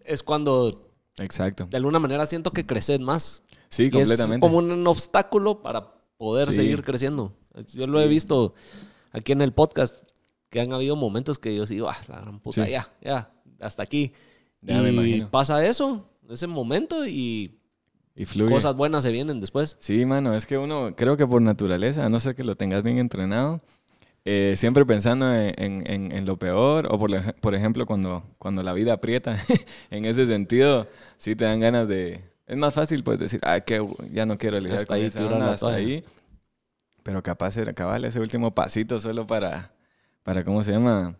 [0.03, 1.65] es cuando Exacto.
[1.69, 3.43] de alguna manera siento que creces más.
[3.69, 4.39] Sí, Y es completamente.
[4.39, 6.53] como un obstáculo para poder Sí.
[6.57, 7.33] seguir creciendo.
[7.73, 8.53] Yo lo he visto
[9.11, 9.97] aquí en el podcast,
[10.49, 12.71] que han habido momentos que yo digo, ah, la gran puta, Sí.
[12.71, 14.13] ya, ya, hasta aquí.
[14.61, 17.59] Ya y pasa eso, ese momento, y
[18.15, 18.53] Y fluye.
[18.53, 19.77] cosas buenas se vienen después.
[19.79, 22.81] Sí, mano, es que uno, creo que por naturaleza, a no ser que lo tengas
[22.83, 23.61] bien entrenado,
[24.23, 25.53] eh, siempre pensando en,
[25.85, 29.37] en- lo peor, o por, por ejemplo, cuando, cuando la vida aprieta,
[29.91, 30.87] en ese sentido,
[31.17, 32.21] sí te dan ganas de...
[32.47, 35.19] Es más fácil, pues, decir, ah, que ya no quiero lidiar Hasta con ahí, esa
[35.19, 35.77] tirar onda, la hasta toalla.
[35.77, 36.03] ahí.
[37.03, 39.71] Pero capaz era cabal ese último pasito solo para,
[40.23, 41.15] para, ¿cómo se llama?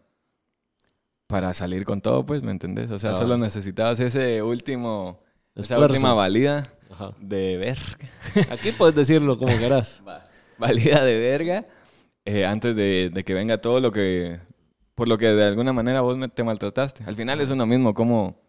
[1.27, 2.91] Para salir con todo, pues, ¿me entendés?
[2.91, 3.15] O sea, Ah.
[3.15, 5.21] solo necesitabas ese último,
[5.55, 5.93] esa Esfuerzo.
[5.95, 7.11] última valida Ajá.
[7.19, 7.77] de ver
[8.51, 10.03] Aquí puedes decirlo como quieras.
[10.57, 11.65] valida de verga
[12.25, 14.39] eh, antes de, de que venga todo lo que
[14.93, 17.03] por lo que de alguna manera vos me- te maltrataste.
[17.05, 18.39] Al final es uno mismo como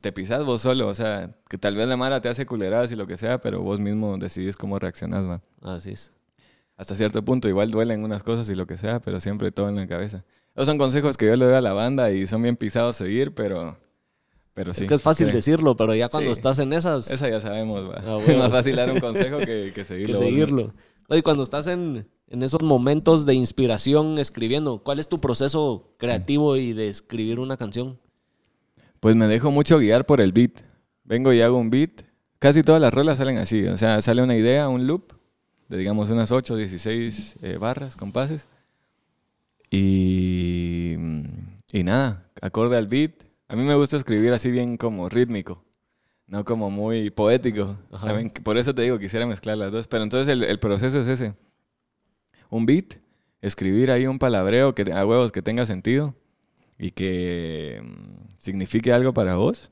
[0.00, 2.96] te pisas vos solo, o sea, que tal vez la mara te hace culeradas y
[2.96, 5.42] lo que sea, pero vos mismo decidís cómo reaccionás, va.
[5.60, 6.12] Así es.
[6.78, 9.76] Hasta cierto punto igual duelen unas cosas y lo que sea, pero siempre todo en
[9.76, 10.24] la cabeza.
[10.54, 13.04] Esos son consejos que yo le doy a la banda y son bien pisados a
[13.04, 13.78] seguir, pero
[14.54, 14.82] pero sí.
[14.82, 15.34] es que es fácil Sí.
[15.34, 16.32] decirlo, pero ya cuando Sí.
[16.34, 18.02] estás en esas, Esa ya sabemos, va.
[18.04, 20.18] Ah, es más fácil dar un consejo que, que que seguirlo.
[20.18, 20.74] seguirlo.
[21.08, 25.94] No, Y cuando estás en, en esos momentos de inspiración escribiendo, ¿cuál es tu proceso
[25.98, 27.98] creativo y de escribir una canción?
[29.00, 30.60] Pues me dejo mucho guiar por el beat.
[31.04, 32.02] Vengo y hago un beat.
[32.38, 33.66] Casi todas las rolas salen así.
[33.66, 35.12] O sea, sale una idea, un loop,
[35.68, 38.48] de digamos unas 8, 16 eh, barras, compases.
[39.72, 40.96] Y,
[41.72, 43.12] y nada, acorde al beat.
[43.48, 45.64] A mí me gusta escribir así bien como rítmico,
[46.26, 47.78] no como muy poético.
[47.90, 48.14] Ajá.
[48.44, 49.88] Por eso te digo, quisiera mezclar las dos.
[49.88, 51.34] Pero entonces el, el proceso es ese.
[52.50, 52.96] Un beat,
[53.40, 56.14] escribir ahí un palabreo que a huevos que tenga sentido
[56.78, 59.70] y que mm, signifique algo para vos.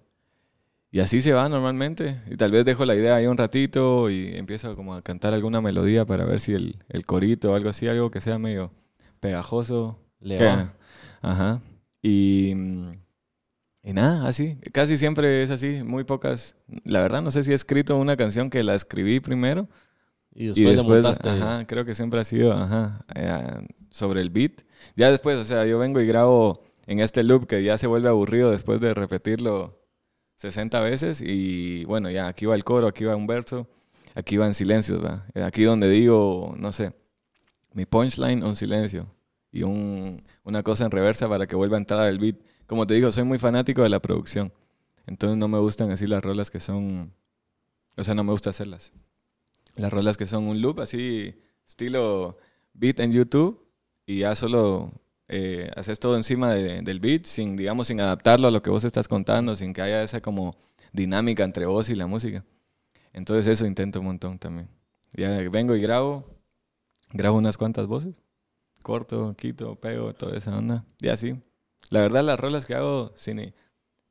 [0.90, 2.18] Y así se va normalmente.
[2.30, 5.60] Y tal vez dejo la idea ahí un ratito y empiezo como a cantar alguna
[5.60, 8.72] melodía para ver si el, el corito o algo así, algo que sea medio
[9.20, 9.98] pegajoso.
[10.20, 10.74] Le va.
[11.22, 11.60] Ajá.
[12.02, 12.92] Y, mm,
[13.82, 14.58] y nada, así.
[14.72, 15.82] Casi siempre es así.
[15.84, 16.56] Muy pocas.
[16.84, 19.68] La verdad no sé si he escrito una canción que la escribí primero
[20.34, 21.28] Y después, y después, montaste.
[21.30, 24.62] ajá, creo que siempre ha sido, ajá, eh, sobre el beat.
[24.96, 28.08] Ya después, o sea, yo vengo y grabo en este loop que ya se vuelve
[28.08, 29.78] aburrido después de repetirlo
[30.36, 33.68] 60 veces y bueno, ya aquí va el coro, aquí va un verso,
[34.14, 35.26] aquí van silencios, ¿va?
[35.34, 36.92] Eh, Aquí donde digo, no sé,
[37.72, 39.06] mi punchline, un silencio
[39.52, 42.36] y un, una cosa en reversa para que vuelva a entrar el beat.
[42.66, 44.52] Como te digo, soy muy fanático de la producción.
[45.06, 47.12] Entonces no me gustan así las rolas que son,
[47.96, 48.92] o sea, no me gusta hacerlas
[49.76, 51.34] las rolas que son un loop así
[51.66, 52.36] estilo
[52.74, 53.66] beat en YouTube
[54.06, 54.92] y ya solo
[55.28, 58.84] eh, haces todo encima de- del beat sin digamos sin adaptarlo a lo que vos
[58.84, 60.56] estás contando sin que haya esa como
[60.92, 62.44] dinámica entre vos y la música
[63.12, 64.68] entonces eso intento un montón también
[65.12, 66.24] ya vengo y grabo
[67.12, 68.20] grabo unas cuantas voces
[68.82, 71.40] corto quito pego toda esa onda y así
[71.90, 73.54] la verdad las rolas que hago cine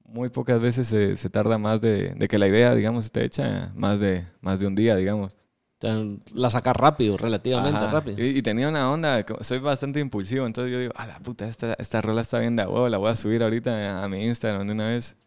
[0.04, 3.72] muy pocas veces se, se tarda más de, de que la idea digamos esté hecha
[3.76, 5.36] más de más de un día digamos
[5.82, 7.92] la sacas rápido, relativamente Ajá.
[7.92, 8.22] rápido.
[8.22, 11.74] Y, y tenía una onda, soy bastante impulsivo, entonces yo digo, a la puta, esta,
[11.80, 14.74] esta rola está bien de huevo, la voy a subir ahorita a, mi Instagram de
[14.74, 15.18] una vez.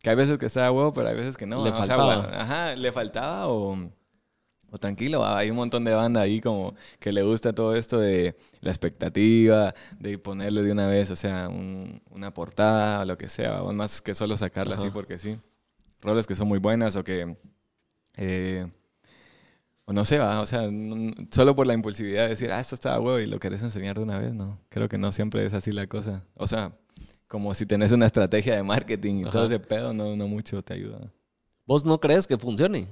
[0.00, 1.64] Que hay veces que está de huevo, pero hay veces que no.
[1.64, 1.78] Le ¿no?
[1.78, 2.16] O sea, faltaba.
[2.22, 3.78] bueno, ajá, le faltaba o,
[4.72, 8.34] o tranquilo, hay un montón de banda ahí como que le gusta todo esto de
[8.60, 13.28] la expectativa, de ponerle de una vez, o sea, un- una portada o lo que
[13.28, 15.38] sea, más que solo sacarla así porque sí.
[16.00, 17.36] rolas que son muy buenas o que...
[18.16, 18.66] eh,
[19.84, 20.70] o no sé, va, o sea,
[21.32, 24.02] solo por la impulsividad de decir, ah, esto está huevo y lo querés enseñar de
[24.04, 24.58] una vez, no.
[24.68, 26.22] Creo que no siempre es así la cosa.
[26.34, 26.72] O sea,
[27.26, 30.74] como si tenés una estrategia de marketing y todo ese pedo, no, no mucho te
[30.74, 30.98] ayuda.
[31.66, 32.86] ¿Vos no crees que funcione?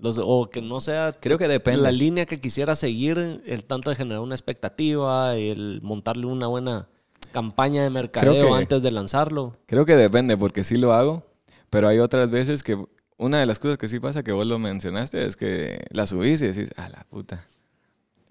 [0.00, 1.82] Los- o que no sea Creo que depende.
[1.82, 6.88] la línea que quisiera seguir, el tanto de generar una expectativa, el montarle una buena
[7.32, 9.56] campaña de mercadeo que- antes de lanzarlo.
[9.66, 11.22] Creo que depende, porque sí lo hago,
[11.68, 12.82] pero hay otras veces que
[13.18, 16.40] una de las cosas que sí pasa, que vos lo mencionaste, es que la subís
[16.42, 17.46] y decís, a la puta.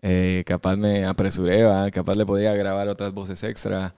[0.02, 1.92] Eh, capaz me apresuré, ¿va?
[1.92, 3.94] capaz le podía grabar otras voces extra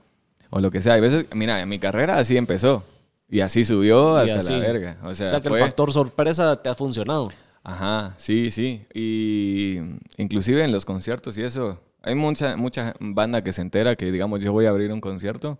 [0.50, 0.94] o lo que sea.
[0.94, 2.82] Hay veces, mira, mi carrera así empezó
[3.30, 4.52] y así subió Y hasta así.
[4.52, 4.96] la verga.
[5.04, 7.30] O sea, O sea, que fue- el factor sorpresa te ha funcionado.
[7.64, 8.84] Ajá, sí, sí.
[8.92, 9.78] Y
[10.16, 14.40] inclusive en los conciertos y eso, hay mucha, mucha banda que se entera que, digamos,
[14.40, 15.58] yo voy a abrir un concierto,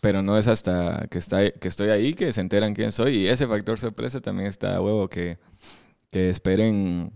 [0.00, 3.16] pero no es hasta que, está, que estoy ahí que se enteran quién soy.
[3.18, 5.38] Y ese factor sorpresa también está a huevo que,
[6.10, 7.12] que esperen.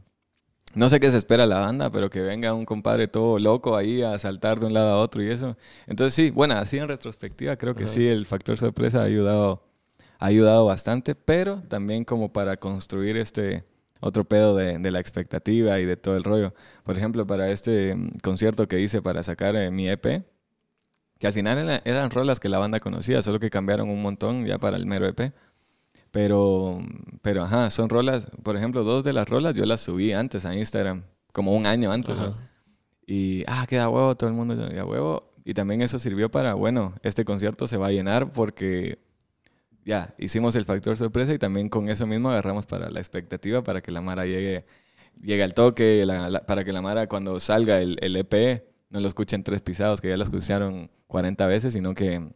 [0.74, 4.02] No sé qué se espera la banda, pero que venga un compadre todo loco ahí
[4.02, 5.56] a saltar de un lado a otro y eso.
[5.88, 7.92] Entonces sí, bueno, así en retrospectiva creo que Ajá.
[7.92, 9.64] sí, el factor sorpresa ha ayudado,
[10.20, 13.64] ha ayudado bastante, pero también como para construir este
[14.00, 16.54] otro pedo de, de la expectativa y de todo el rollo.
[16.84, 20.24] Por ejemplo, para este mm, concierto que hice para sacar eh, mi EP,
[21.18, 24.46] que al final era- eran rolas que la banda conocía, solo que cambiaron un montón
[24.46, 25.32] ya para el mero EP.
[26.10, 26.80] Pero,
[27.22, 30.54] pero ajá, son rolas, por ejemplo, dos de las rolas yo las subí antes a
[30.56, 32.16] Instagram, como un año antes.
[33.06, 35.32] Y, ah, queda huevo, todo el mundo ya huevo.
[35.44, 38.98] Y también eso sirvió para, bueno, este concierto se va a llenar porque
[39.84, 43.80] ya hicimos el factor sorpresa y también con eso mismo agarramos para la expectativa para
[43.80, 44.64] que la Mara llegue,
[45.22, 49.00] llegue al toque, la- la- para que la Mara cuando salga el, el EP no
[49.00, 52.28] lo escuchen tres pisados que ya lo escucharon 40 veces, sino que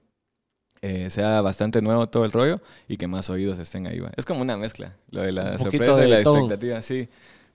[0.82, 4.00] eh, sea bastante nuevo todo el rollo y que más oídos estén ahí.
[4.00, 4.10] va.
[4.16, 6.38] Es como una mezcla, lo de la Un sorpresa y la todo.
[6.40, 7.08] expectativa, sí.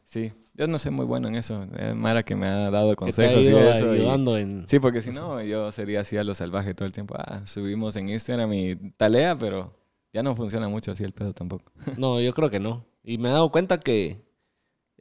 [0.09, 1.67] Sí, yo no soy muy bueno en eso.
[1.77, 4.67] Es Mara que me ha dado consejos y- ayudando en...
[4.67, 7.13] Sí, porque si no, yo sería así a lo salvaje todo el tiempo.
[7.15, 9.77] Ah, subimos en Instagram y talea, pero
[10.11, 11.71] ya no funciona mucho así el pedo tampoco.
[11.95, 12.87] No, yo creo que no.
[13.03, 14.19] Y me he dado cuenta que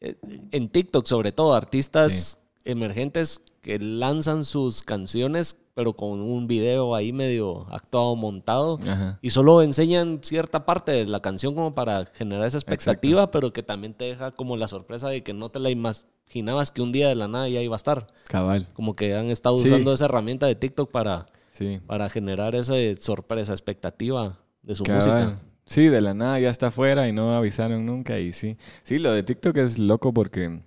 [0.02, 0.16] eh,
[0.50, 7.12] en TikTok, sobre todo, artistas emergentes que lanzan sus canciones, pero con un video ahí
[7.12, 9.16] medio actuado, montado, Ajá.
[9.22, 13.62] y solo enseñan cierta parte de la canción como para generar esa expectativa, pero que
[13.62, 17.06] también te deja como la sorpresa de que no te la imaginabas que un día
[17.08, 18.08] de la nada ya iba a estar.
[18.28, 18.66] Cabal.
[18.72, 19.68] Como que han estado Sí.
[19.68, 21.78] usando esa herramienta de TikTok para, Sí.
[21.86, 24.96] para generar esa sorpresa, expectativa de su Cabal.
[24.98, 25.40] música.
[25.66, 28.18] Sí, de la nada ya está afuera y no avisaron nunca.
[28.18, 28.56] Y sí.
[28.82, 30.60] Sí, lo de TikTok es loco porque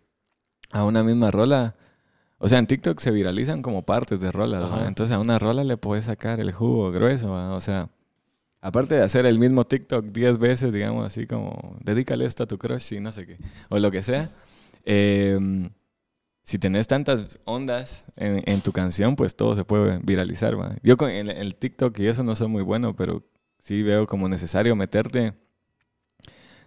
[0.72, 1.74] a una misma rola.
[2.44, 4.64] O sea, en TikTok se viralizan como partes de rolas.
[4.64, 4.88] Ajá.
[4.88, 7.32] Entonces a una rola le puedes sacar el jugo grueso.
[7.32, 7.90] O sea,
[8.62, 12.58] aparte de hacer el mismo TikTok 10 veces, digamos así como, dedícale esto a tu
[12.58, 13.38] crush y no sé qué.
[13.70, 14.32] O lo que sea.
[14.86, 15.38] eh,
[16.44, 20.60] si tenés tantas ondas en, en tu canción, pues todo se puede viralizar.
[20.60, 20.76] ¿va?
[20.82, 23.24] Yo con el, el TikTok y eso no soy muy bueno, pero
[23.60, 25.34] sí veo como necesario meterte.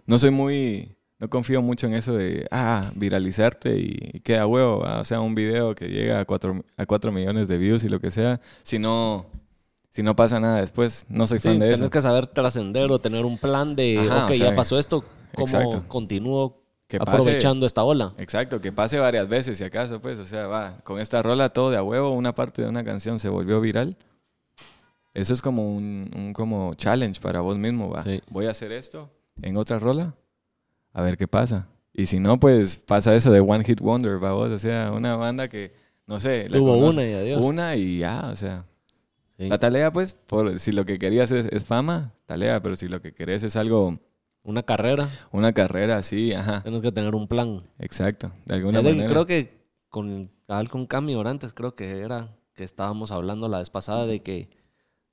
[0.05, 5.05] No soy muy, no confío mucho en eso de, ah, viralizarte y, queda huevo, o
[5.05, 8.11] sea, un video que llega a cuatro, a cuatro millones de views y lo que
[8.11, 9.25] sea, si no,
[9.89, 11.89] si no pasa nada después, no soy Sí, fan de tienes eso.
[11.89, 15.03] que saber trascender o tener un plan de, Ajá, ok, o sea, ya pasó esto,
[15.33, 15.83] ¿cómo exacto.
[15.87, 18.13] continúo Que pase- aprovechando esta ola?
[18.17, 21.71] Exacto, que pase varias veces si acaso, pues, o sea, va, con esta rola todo
[21.71, 23.95] de a huevo, una parte de una canción se volvió viral.
[25.13, 28.03] Eso es como un, un como challenge para vos mismo, va.
[28.03, 28.21] Sí.
[28.29, 29.09] Voy a hacer esto
[29.41, 30.13] en otra rola,
[30.95, 31.67] a ver qué pasa.
[31.93, 35.47] Y si no, pues pasa eso de One Hit Wonder, vos, o sea, una banda
[35.47, 35.73] que,
[36.07, 37.45] no sé, la Tuvo conoce- una y adiós.
[37.45, 38.63] Una y ya, o sea.
[39.37, 39.47] Sí.
[39.49, 43.01] La talea, pues, por, si lo que querías es, es fama, talea, pero si lo
[43.01, 43.99] que querés es algo,
[44.43, 47.61] Una carrera, una carrera así, ajá, tienes que tener un plan.
[47.79, 49.09] exacto, de alguna de que manera.
[49.11, 49.53] creo que
[49.89, 50.29] con,
[50.69, 54.49] con Cami Orantes, creo que era que estábamos hablando la vez pasada de que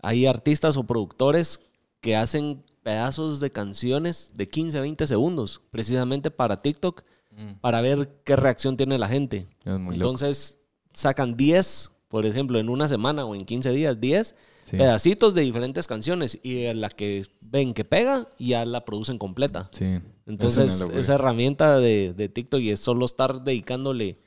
[0.00, 1.60] hay artistas o productores
[2.00, 7.02] que hacen pedazos de canciones de 15 a 20 segundos, precisamente para TikTok,
[7.34, 9.46] Mm, para ver qué reacción tiene la gente.
[9.64, 9.92] loco.
[9.94, 10.58] Entonces
[10.92, 14.34] sacan 10, por ejemplo, en una semana o en 15 días, 10
[14.66, 14.76] Sí.
[14.76, 19.70] pedacitos de diferentes canciones y a la que ven que pega ya la producen completa.
[19.72, 19.98] Sí.
[20.26, 24.18] Entonces, esa herramienta de, de TikTok y es solo estar dedicándole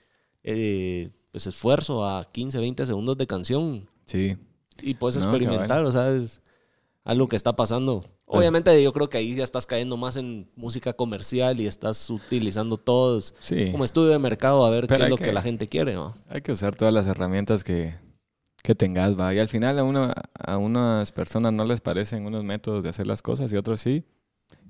[0.44, 4.36] eh, pues esfuerzo a 15, 20 segundos de canción Sí.
[4.82, 6.42] y puedes No, experimentar, o sea, es
[7.04, 8.04] algo que está pasando.
[8.28, 12.78] Obviamente yo creo que ahí ya estás cayendo más en música comercial y estás utilizando
[12.78, 13.72] todos Sí.
[13.72, 15.26] como estudio de mercado a ver Pero qué es lo que...
[15.26, 16.14] que- la gente quiere, ¿no?
[16.28, 17.94] Hay que usar todas las herramientas que,
[18.64, 19.32] que tengas, va.
[19.34, 23.06] Y al final a, uno, a unas personas no les parecen unos métodos de hacer
[23.06, 24.04] las cosas y otros sí.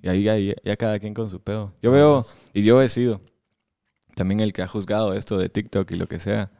[0.01, 1.73] Y ahí, ahí ya cada quien con su pedo.
[1.81, 3.21] Yo veo, y yo he sido
[4.15, 6.51] también el que ha juzgado esto de TikTok y lo que sea.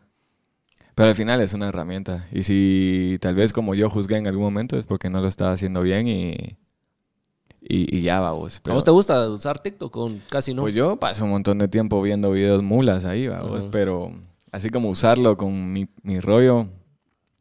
[0.95, 2.25] Pero al final es una herramienta.
[2.31, 5.51] Y si tal vez como yo juzgué en algún momento es porque no lo estaba
[5.51, 6.58] haciendo bien y,
[7.67, 8.62] y, y ya vamos.
[8.65, 9.91] ¿A vos te gusta usar TikTok?
[9.91, 10.62] Con casi no.
[10.62, 13.62] Pues yo paso un montón de tiempo viendo videos mulas ahí, vamos.
[13.62, 13.67] Ajá.
[13.71, 14.12] Pero
[14.51, 16.67] así como usarlo con mi, mi rollo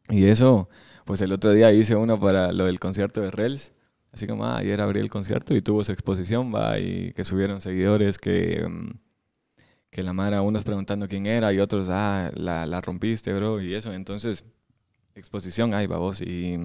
[0.09, 0.69] y eso,
[1.05, 3.73] pues el otro día hice uno para lo del concierto de Rels.
[4.11, 7.59] Así como, ah, ayer abrí el concierto y tuvo su exposición, va, y que subieron
[7.59, 8.91] seguidores, que, mm,
[9.89, 13.73] que la Mara, unos preguntando quién era y otros, ah, la, la rompiste, bro, y
[13.73, 13.91] eso.
[13.91, 14.45] Entonces,
[15.15, 16.57] exposición hay, vos y,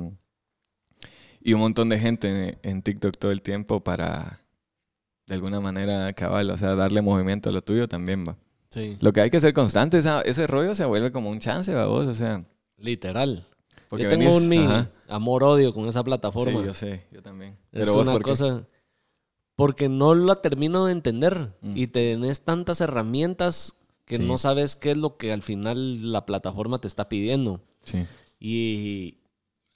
[1.42, 4.40] y un montón de gente en, TikTok todo el tiempo para,
[5.26, 8.37] de alguna manera, cabal, o sea, darle movimiento a lo tuyo también, va.
[8.70, 8.96] Sí.
[9.00, 11.87] Lo que hay que ser constante, esa- ese rollo se vuelve como un chance, va,
[11.87, 12.44] vos, o sea.
[12.76, 13.46] Literal.
[13.88, 16.61] Porque yo tengo venís- un amor-odio con esa plataforma.
[16.61, 17.53] Sí, yo sé, yo también.
[17.72, 18.31] Es Pero vos, una ¿por qué?
[18.31, 18.66] cosa.
[19.57, 21.53] Porque no la termino de entender.
[21.61, 21.76] Mm.
[21.76, 23.74] Y tenés tantas herramientas
[24.05, 24.22] que Sí.
[24.24, 27.61] no sabes qué es lo que al final la plataforma te está pidiendo.
[27.85, 28.07] Sí,
[28.38, 29.18] Y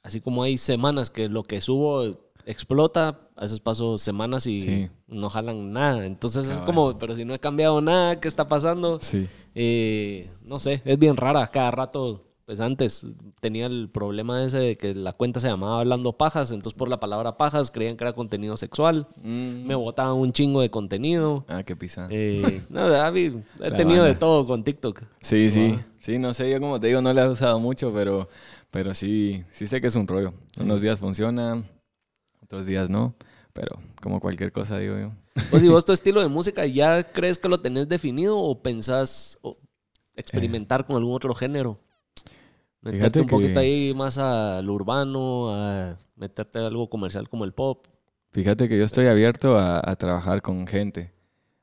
[0.05, 2.05] así como hay semanas que lo que subo
[2.47, 4.90] explota, a veces paso semanas y Sí.
[5.09, 6.05] no jalan nada.
[6.07, 8.99] Entonces es como, pero si no he cambiado nada, ¿qué está pasando?
[9.01, 9.27] sí.
[9.57, 11.47] Eh, no sé, es bien rara.
[11.47, 13.07] Cada rato, pues antes
[13.40, 16.99] tenía el problema ese de que la cuenta se llamaba Hablando Pajas, entonces por la
[16.99, 19.07] palabra pajas creían que era contenido sexual.
[19.23, 19.64] Mm.
[19.67, 21.45] Me botaban un chingo de contenido.
[21.49, 22.09] Ah, qué pisa.
[22.11, 25.03] Eh, no, David, he La tenido de todo con TikTok.
[25.21, 25.79] Sí, sí.
[26.01, 28.29] Sí, no sé, yo como te digo, no le he usado mucho, pero,
[28.75, 30.35] pero sí, sí sé que es un rollo.
[30.61, 31.63] Unos días funciona,
[32.43, 33.15] otros días no.
[33.53, 35.13] Pero como cualquier cosa, digo yo.
[35.49, 39.39] Pues si vos tu estilo de música ya crees que lo tenés definido o pensás
[40.17, 41.79] experimentar con algún otro género.
[42.81, 47.53] Meterte un poquito que- ahí más al urbano, a meterte a algo comercial como el
[47.53, 47.87] pop.
[48.33, 51.13] Fíjate que yo estoy abierto a, a trabajar con gente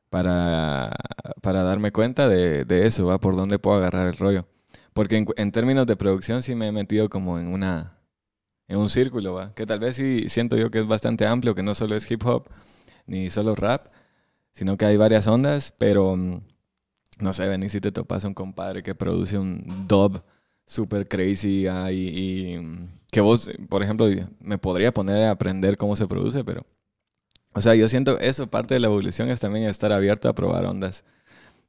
[0.10, 0.96] para,
[1.42, 3.18] para darme cuenta de, de eso, ¿va?
[3.20, 4.48] Por dónde puedo agarrar el rollo.
[4.94, 7.98] Porque en, en términos de producción sí me he metido como en una
[8.68, 9.54] en un círculo, ¿va?
[9.54, 12.26] Que tal vez sí siento yo que es bastante amplio, que no solo es hip
[12.26, 12.48] hop
[13.06, 13.88] ni solo rap,
[14.54, 16.42] sino que hay varias ondas, pero mm,
[17.20, 20.24] no sé, venís si te topas a un compadre que produce un dub
[20.66, 24.08] super crazy ah, y, y, mm, que vos, por ejemplo,
[24.40, 26.66] me podría poner a aprender cómo se produce, pero
[27.54, 30.66] o sea, yo siento eso, parte de la evolución es también estar abierto a probar
[30.66, 31.04] ondas.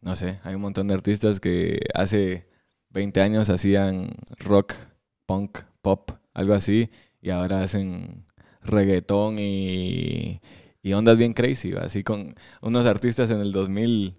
[0.01, 2.47] No sé, hay un montón de artistas que hace
[2.93, 4.75] 20 años hacían rock,
[5.27, 8.25] punk, pop, algo así, y ahora hacen
[8.63, 10.41] reggaetón y,
[10.83, 11.83] y ondas bien crazy, ¿va?
[11.83, 14.17] así con unos artistas en el 2000,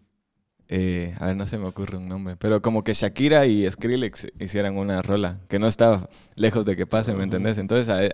[0.67, 4.27] eh, a ver, no se me ocurre un nombre, pero como que Shakira y Skrillex
[4.39, 7.57] hicieran una rola, que no estaba lejos de que pase, ¿me entendés?
[7.57, 8.13] Entonces, a-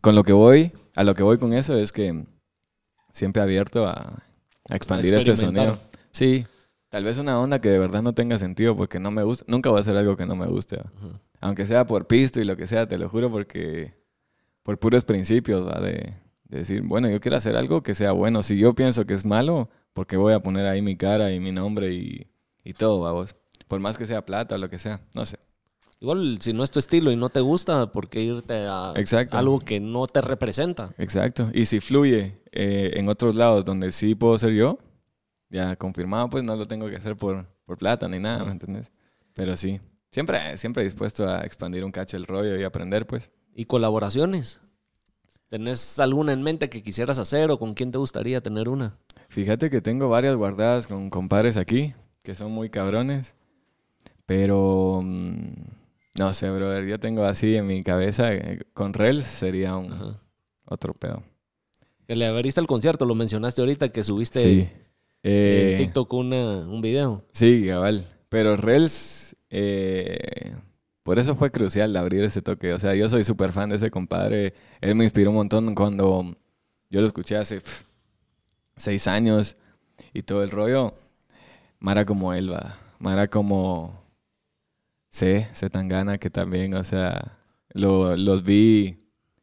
[0.00, 2.24] con lo que voy, a lo que voy con eso es que
[3.12, 4.22] siempre abierto a,
[4.68, 5.78] a expandir este sonido.
[6.12, 6.46] Sí,
[6.90, 9.70] tal vez una onda que de verdad no tenga sentido porque no me gusta, nunca
[9.70, 10.78] voy a hacer algo que no me guste,
[11.40, 13.94] aunque sea por pisto y lo que sea, te lo juro porque
[14.62, 15.80] por puros principios, ¿va?
[15.80, 19.14] De, de decir, bueno, yo quiero hacer algo que sea bueno, si yo pienso que
[19.14, 22.26] es malo, porque voy a poner ahí mi cara y mi nombre y,
[22.64, 23.34] y todo, vamos,
[23.68, 25.38] por más que sea plata o lo que sea, no sé.
[26.02, 29.36] Igual, si no es tu estilo y no te gusta, ¿por qué irte a Exacto.
[29.36, 30.94] algo que no te representa?
[30.96, 31.50] Exacto.
[31.52, 34.78] Y si fluye eh, en otros lados donde sí puedo ser yo,
[35.50, 38.90] ya confirmado, pues no lo tengo que hacer por, por plata ni nada, ¿me entiendes?
[39.34, 43.30] Pero sí, siempre, siempre dispuesto a expandir un cacho el rollo y aprender, pues.
[43.54, 44.60] ¿Y colaboraciones?
[45.48, 48.96] ¿Tenés alguna en mente que quisieras hacer o con quién te gustaría tener una?
[49.28, 53.34] Fíjate que tengo varias guardadas con compadres aquí, que son muy cabrones,
[54.26, 55.52] pero mm,
[56.18, 60.20] no sé, brother, yo tengo así en mi cabeza, eh, con Rels sería un Ajá.
[60.66, 61.24] otro pedo.
[62.06, 64.68] Que le abriste el concierto, lo mencionaste ahorita que subiste Sí.
[65.22, 66.36] Eh, en TikTok una,
[66.68, 67.24] un video.
[67.32, 68.06] Sí, cabal.
[68.28, 70.54] Pero Rels, eh,
[71.02, 72.72] por eso fue crucial abrir ese toque.
[72.72, 74.54] O sea, yo soy súper fan de ese compadre.
[74.80, 76.24] Él me inspiró un montón cuando
[76.90, 77.60] yo lo escuché hace
[78.76, 79.56] seis años
[80.14, 80.94] y todo el rollo.
[81.80, 82.78] Mara como él va.
[82.98, 84.04] Mara como
[85.08, 87.38] C, C Tangana, que también, o sea,
[87.72, 88.98] lo- los vi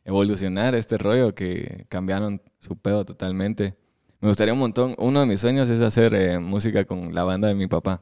[0.06, 3.76] evolucionar este rollo que cambiaron su pedo totalmente.
[4.20, 4.96] Me gustaría un montón.
[4.98, 8.02] Uno de mis sueños es hacer eh, música con la banda de mi papá.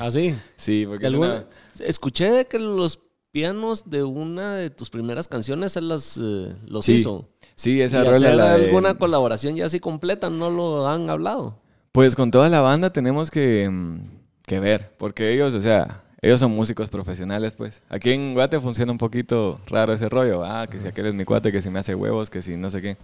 [0.00, 0.34] ¿Así?
[0.56, 3.00] Sí, porque es ¿Alguna- una- Escuché de que los
[3.32, 7.28] pianos de una de tus primeras canciones él las, eh, los Sí, hizo.
[7.56, 11.10] Sí, esa y rola hacer la de- alguna colaboración ya así completa no lo han
[11.10, 11.58] hablado.
[11.90, 13.98] Pues con toda la banda tenemos que, mm,
[14.46, 17.82] que ver, porque ellos, o sea, ellos son músicos profesionales, pues.
[17.88, 20.44] Aquí en Guate funciona un poquito raro ese rollo.
[20.44, 22.70] Ah, que si aquel es mi cuate, que si me hace huevos, que si no
[22.70, 22.96] sé qué.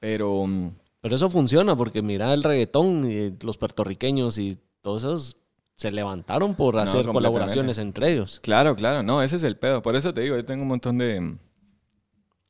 [0.00, 0.70] Pero mm,
[1.00, 5.36] Pero eso funciona porque mira el reggaetón y los puertorriqueños y todos esos
[5.76, 8.40] se levantaron por No, hacer colaboraciones entre ellos.
[8.42, 9.80] Claro, claro, no, ese es el pedo.
[9.80, 11.36] Por eso te digo, yo tengo un montón de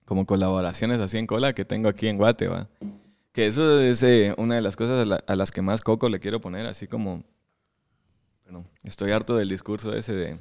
[0.06, 2.68] como colaboraciones así en cola que tengo aquí en Guate, ¿va?
[3.32, 6.08] Que eso es eh, una de las cosas a, la- a las que más coco
[6.08, 7.22] le quiero poner, así como,
[8.44, 10.40] perdón, estoy harto del discurso ese de,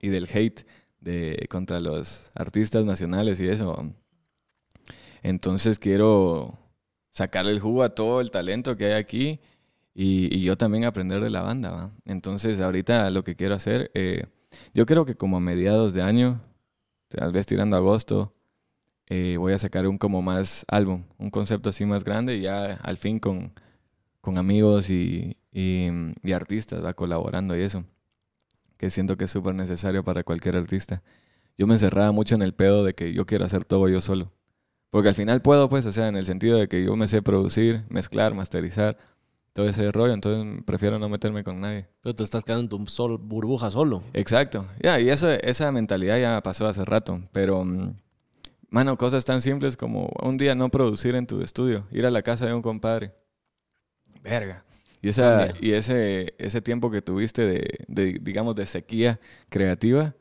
[0.00, 0.66] y del hate
[1.00, 3.76] de, contra los artistas nacionales y eso.
[5.22, 6.58] Entonces quiero
[7.14, 9.40] sacarle el jugo a todo el talento que hay aquí
[9.94, 11.90] y, yo también aprender de la banda, ¿va?
[12.04, 14.26] Entonces, ahorita lo que quiero hacer, eh,
[14.74, 16.40] yo creo que como a mediados de año,
[17.08, 18.34] tal vez tirando agosto,
[19.06, 22.74] eh, voy a sacar un como más álbum, un concepto así más grande y ya
[22.82, 23.52] al fin con,
[24.20, 25.88] con amigos y, y,
[26.22, 27.84] y artistas, va colaborando y eso,
[28.76, 31.02] que siento que es súper necesario para cualquier artista.
[31.56, 34.32] Yo me encerraba mucho en el pedo de que yo quiero hacer todo yo solo.
[34.94, 37.20] Porque al final puedo, pues, o sea, en el sentido de que yo me sé
[37.20, 38.96] producir, mezclar, masterizar,
[39.52, 41.88] todo ese rollo, entonces prefiero no meterme con nadie.
[42.00, 44.04] Pero te estás quedando en tu sol, burbuja solo.
[44.12, 47.96] Exacto, ya, y eso, esa mentalidad ya pasó hace rato, pero, mm,
[48.70, 52.22] mano, cosas tan simples como un día no producir en tu estudio, ir a la
[52.22, 53.14] casa de un compadre.
[54.22, 54.64] Verga.
[55.02, 55.56] Y, esa, Cambia.
[55.60, 59.18] y ese, ese tiempo que tuviste de, de, digamos, de sequía
[59.48, 60.14] creativa,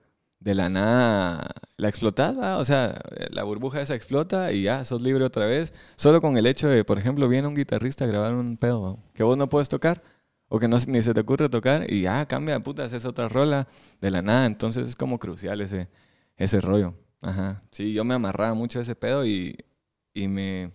[0.43, 5.23] de la nada la explotas, o sea, la burbuja esa explota y ya, sos libre
[5.23, 5.73] otra vez.
[5.95, 9.23] Solo con el hecho de, por ejemplo, viene un guitarrista a grabar un pedo que
[9.23, 10.03] vos no puedes tocar
[10.49, 13.67] o que no, ni se te ocurre tocar y ya, cambia, puta, haces otra rola
[14.01, 14.45] de la nada.
[14.45, 15.89] Entonces es como crucial ese,
[16.37, 16.93] ese rollo.
[17.21, 17.63] Ajá.
[17.71, 19.55] Sí, yo me amarraba mucho ese pedo y,
[20.13, 20.71] y me,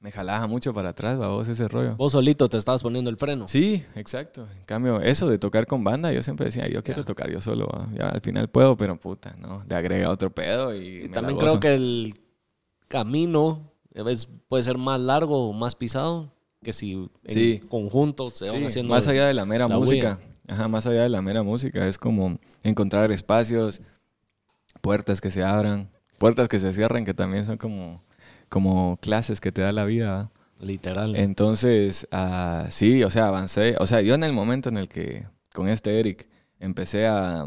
[0.00, 1.28] me jalaba mucho para atrás, ¿va?
[1.28, 1.94] vos, ese rollo.
[1.96, 3.46] Vos solito te estabas poniendo el freno.
[3.46, 4.46] Sí, exacto.
[4.58, 7.04] En cambio, eso de tocar con banda, yo siempre decía, yo quiero Ya.
[7.04, 7.66] tocar yo solo.
[7.66, 7.86] ¿va?
[7.94, 9.62] Ya al final puedo, pero puta, ¿no?
[9.68, 10.78] Le agrega otro pedo y.
[10.78, 11.46] Y me la también gozo.
[11.46, 12.14] creo que el
[12.88, 13.70] camino
[14.48, 16.32] puede ser más largo o más pisado
[16.62, 18.94] que si en conjunto se van Sí, haciendo.
[18.94, 20.18] más allá de la mera la música.
[20.48, 21.86] Ajá, más allá de la mera música.
[21.86, 23.80] Es como encontrar espacios,
[24.80, 28.02] puertas que se abran, puertas que se cierren, que también son como,
[28.50, 30.30] como clases que te da la vida.
[30.60, 31.16] Literal.
[31.16, 33.76] Entonces, ah, sí, o sea, avancé.
[33.78, 36.28] O sea, yo en el momento en el que con este Eric
[36.58, 37.46] empecé a,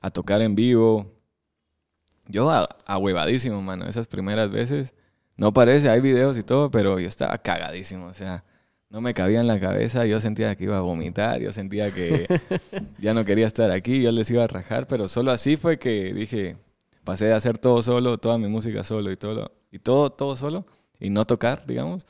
[0.00, 1.10] a tocar en vivo,
[2.28, 3.86] yo a, ahuevadísimo, mano.
[3.86, 4.94] Esas primeras veces,
[5.36, 8.06] no parece, hay videos y todo, pero yo estaba cagadísimo.
[8.06, 8.44] O sea,
[8.90, 10.06] no me cabía en la cabeza.
[10.06, 12.26] Yo sentía que iba a vomitar, yo sentía que
[12.98, 16.12] ya no quería estar aquí, yo les iba a rajar, pero solo así fue que
[16.14, 16.56] dije,
[17.04, 20.66] pasé de hacer todo solo, toda mi música solo y todo, y todo, todo solo,
[21.00, 22.06] y no tocar, digamos,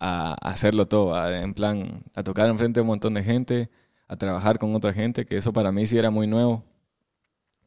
[0.00, 3.70] a hacerlo todo, a- en plan, a tocar enfrente de un montón de gente,
[4.08, 6.64] a trabajar con otra gente, que eso para mí sí era muy nuevo,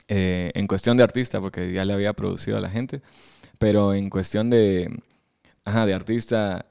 [0.07, 3.01] eh, en cuestión de artista, porque ya le había producido a la gente,
[3.59, 4.89] pero en cuestión de,
[5.65, 6.65] ajá, de artista,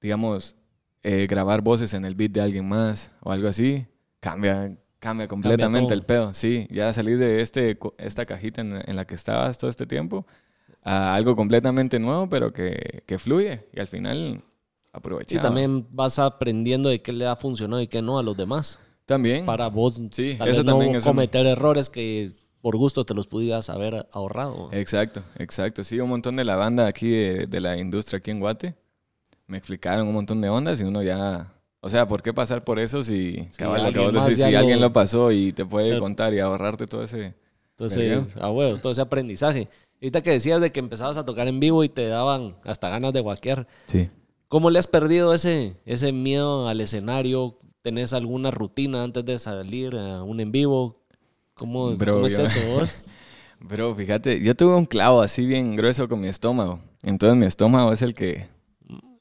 [0.00, 0.56] digamos,
[1.02, 3.86] eh, grabar voces en el beat de alguien más o algo así,
[4.20, 5.94] cambia, cambia completamente todo.
[5.94, 6.34] el pedo.
[6.34, 10.26] Sí, ya salir de este, esta cajita en, en la que estabas todo este tiempo
[10.82, 14.44] a algo completamente nuevo, pero que, que fluye y al final Sí,
[14.92, 15.42] aprovechado.
[15.42, 18.78] también vas aprendiendo de qué le ha funcionado y qué no a los demás.
[19.06, 19.44] También.
[19.46, 23.04] Para vos Sí, tal eso vez no también es un- cometer errores que por gusto
[23.04, 24.68] te los pudieras haber ahorrado.
[24.72, 25.82] Exacto, exacto.
[25.84, 28.74] Sí, un montón de la banda aquí de, de la industria aquí en Guate
[29.46, 31.52] me explicaron un montón de ondas y uno ya...
[31.82, 34.58] O sea, ¿por qué pasar por eso si, cabal, lo que vos decís, si lo-
[34.58, 37.34] alguien lo pasó y te puede Te- contar y ahorrarte todo ese...
[37.72, 39.66] Entonces, a huevos, todo ese aprendizaje.
[40.00, 43.12] Ahorita que decías de que empezabas a tocar en vivo y te daban hasta ganas
[43.12, 43.66] de guaquear.
[43.86, 44.08] Sí.
[44.48, 47.58] ¿Cómo le has perdido ese, ese miedo al escenario?
[47.82, 51.04] ¿Tenés alguna rutina antes de salir a un en vivo?
[51.54, 52.96] ¿Cómo, Bro, cómo es eso vos?
[53.60, 56.80] Bro, fíjate, yo tuve un clavo así bien grueso con mi estómago.
[57.02, 58.48] Entonces mi estómago es el que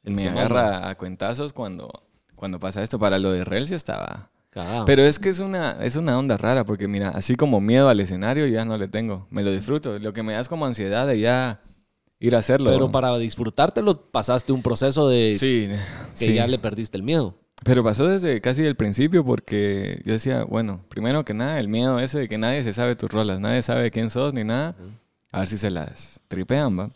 [0.03, 1.91] El me que agarra a cuentazos cuando,
[2.35, 2.97] cuando pasa esto.
[2.97, 4.31] Para lo de Rel sí estaba...
[4.51, 4.85] Cagado.
[4.85, 7.99] Pero es que es una, es una onda rara, porque mira, así como miedo al
[7.99, 9.27] escenario ya no le tengo.
[9.29, 9.97] Me lo disfruto.
[9.99, 11.61] Lo que me da es como ansiedad de ya
[12.19, 12.71] ir a hacerlo.
[12.71, 15.69] Pero para disfrutártelo pasaste un proceso de Sí,
[16.17, 16.33] que sí.
[16.33, 17.35] ya le perdiste el miedo.
[17.63, 21.99] Pero pasó desde casi el principio porque yo decía, bueno, primero que nada, el miedo
[21.99, 24.75] ese de que nadie se sabe tus rolas, nadie sabe quién sos ni nada.
[25.31, 26.89] A ver si se las tripean, va.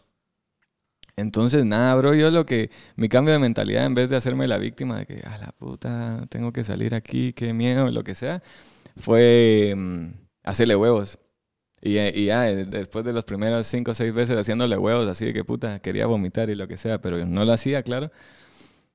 [1.16, 4.57] Entonces, nada, bro, yo lo que, mi cambio de mentalidad, en vez de hacerme la
[4.57, 8.41] víctima de que, a la puta, tengo que salir aquí, qué miedo, lo que sea,
[8.97, 10.07] fue mm,
[10.43, 11.20] hacerle huevos.
[11.82, 15.26] Y, eh, ya, eh, después de los primeros cinco o seis veces haciéndole huevos, así
[15.26, 18.11] de que puta, quería vomitar y lo que sea, pero no lo hacía, claro.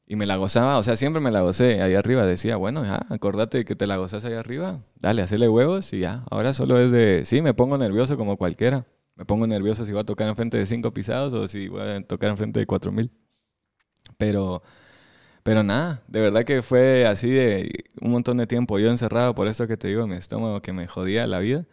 [0.06, 2.26] Y me la gozaba, o sea, siempre me la gocé ahí arriba.
[2.26, 6.24] Decía, bueno, ya, acordate que te la gozas ahí arriba, dale, hacerle huevos y ya.
[6.30, 8.86] Ahora solo es de, sí, me pongo nervioso como cualquiera.
[9.18, 12.02] Me pongo nervioso si voy a tocar enfrente de cinco pisados o si voy a
[12.06, 13.10] tocar enfrente de cuatro mil.
[14.16, 14.62] Pero,
[15.42, 19.48] pero nada, de verdad que fue así de un montón de tiempo yo encerrado por
[19.48, 21.66] esto que te digo, mi estómago que me jodía la vida.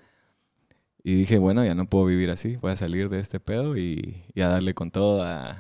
[1.04, 4.24] Y dije, bueno, ya no puedo vivir así, voy a salir de este pedo y,
[4.34, 5.58] y a darle con todo a-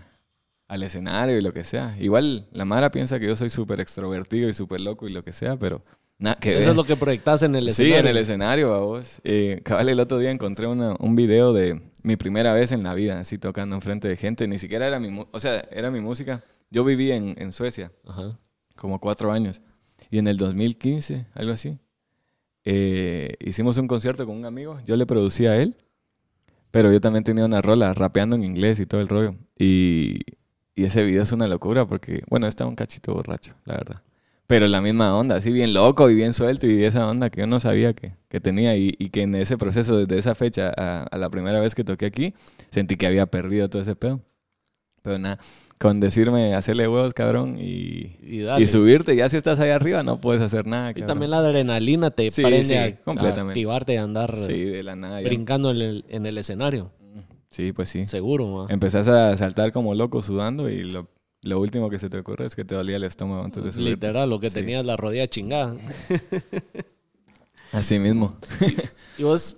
[0.67, 1.95] al escenario y lo que sea.
[1.99, 5.33] Igual la Mara piensa que yo soy súper extrovertido y súper loco y lo que
[5.33, 5.83] sea, pero
[6.17, 6.69] nada que Eso ver.
[6.69, 7.99] es lo que proyectas en el Sí, escenario.
[7.99, 9.19] en el escenario, a vos.
[9.23, 12.93] Eh, cabal, el otro día encontré una- un video de mi primera vez en la
[12.93, 14.47] vida, así tocando enfrente de gente.
[14.47, 16.43] Ni siquiera era mi, o sea, era mi música.
[16.71, 18.37] Yo viví en, en Suecia Ajá.
[18.75, 19.61] como cuatro años.
[20.11, 21.77] Y en el 2015, algo así,
[22.63, 24.79] eh, hicimos un concierto con un amigo.
[24.85, 25.75] Yo le producía a él,
[26.71, 29.35] pero yo también tenía una rola rapeando en inglés y todo el rollo.
[29.57, 30.19] Y,
[30.75, 34.01] y ese video es una locura porque, bueno, estaba un cachito borracho, la verdad.
[34.47, 37.47] Pero la misma onda, así bien loco y bien suelto y esa onda que yo
[37.47, 41.03] no sabía que, que tenía y, y que en ese proceso, desde esa fecha a,
[41.03, 42.33] a la primera vez que toqué aquí,
[42.69, 44.21] sentí que había perdido todo ese pedo.
[45.01, 45.39] Pero nada,
[45.79, 50.41] con decirme hacerle huevos, cabrón, y, Y, subirte, ya si estás ahí arriba no puedes
[50.41, 50.91] hacer nada.
[50.95, 54.95] Y también la adrenalina te Sí, prende sí, a- activarte y andar Sí, de la
[54.95, 55.21] nada.
[55.21, 55.27] ya.
[55.27, 56.91] brincando en el, en el escenario.
[57.51, 58.05] Sí, pues sí.
[58.05, 58.67] Seguro, ma.
[58.69, 61.07] Empezás a saltar como loco sudando y lo,
[61.45, 63.87] lo último que se te ocurre es que te dolía el estómago antes de subir.
[63.89, 64.55] Literal, lo que Sí.
[64.55, 65.75] tenías la rodilla chingada.
[67.71, 68.35] Así mismo.
[69.17, 69.55] Y vos,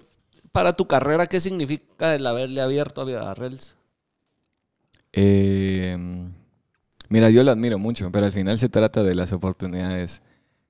[0.52, 3.76] para tu carrera, ¿qué significa el haberle abierto a Rels?
[5.14, 5.98] Eh,
[7.10, 10.22] mira, yo lo admiro mucho, pero al final se trata de las oportunidades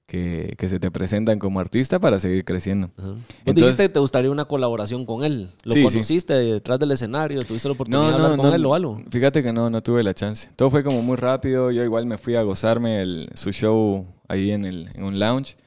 [0.08, 2.90] que, que se te presentan como artista para seguir creciendo.
[2.98, 5.50] Entonces- dijiste que te gustaría una colaboración con él.
[5.64, 5.86] ¿Lo Sí, sí.
[5.94, 7.42] conociste detrás del escenario?
[7.44, 9.02] ¿Tuviste la oportunidad de hablar con él o algo?
[9.12, 10.50] Fíjate que no, no tuve la chance.
[10.56, 11.72] Todo fue como muy rápido.
[11.72, 15.58] Yo igual me fui a gozarme el, su show ahí en, el, en un lounge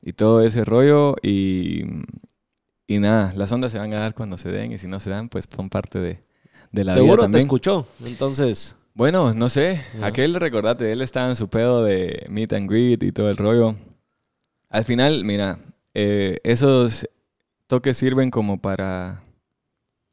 [0.00, 1.14] y todo ese rollo.
[1.22, 1.82] Y,
[2.86, 5.10] y nada, las ondas se van a dar cuando se den y si no se
[5.10, 6.18] dan, pues son parte de,
[6.72, 7.44] de la vida Seguro te también.
[7.44, 7.86] escuchó.
[8.06, 9.80] Entonces, Bueno, no sé.
[9.98, 10.06] Ya.
[10.06, 13.74] Aquel, recordate, él estaba en su pedo de meet and greet y todo el rollo.
[14.68, 15.58] Al final, mira,
[15.94, 17.08] eh, esos
[17.66, 19.22] toques sirven como para...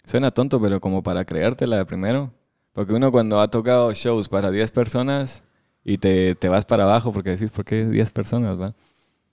[0.05, 2.31] Suena tonto, pero como para creértela de primero.
[2.73, 5.43] Porque uno cuando ha tocado shows para 10 personas
[5.83, 8.73] y te, te vas para abajo porque decís, ¿por qué 10 personas, va?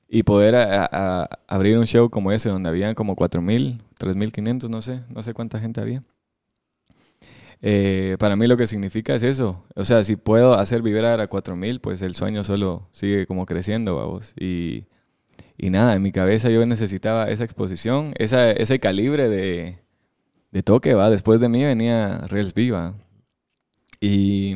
[0.08, 4.82] Y poder a- a- abrir un show como ese donde habían como 4.000, 3.500, no
[4.82, 6.02] sé, no sé cuánta gente había.
[7.62, 9.64] Eh, para mí lo que significa es eso.
[9.74, 13.96] O sea, si puedo hacer vibrar a 4000, pues el sueño solo sigue como creciendo,
[13.96, 14.34] vamos.
[14.38, 14.86] Y,
[15.58, 19.78] nada, en mi cabeza yo necesitaba esa exposición, ese calibre de,
[20.52, 21.10] de toque, va.
[21.10, 22.94] Después de mí venía Reels Viva.
[24.00, 24.54] Y,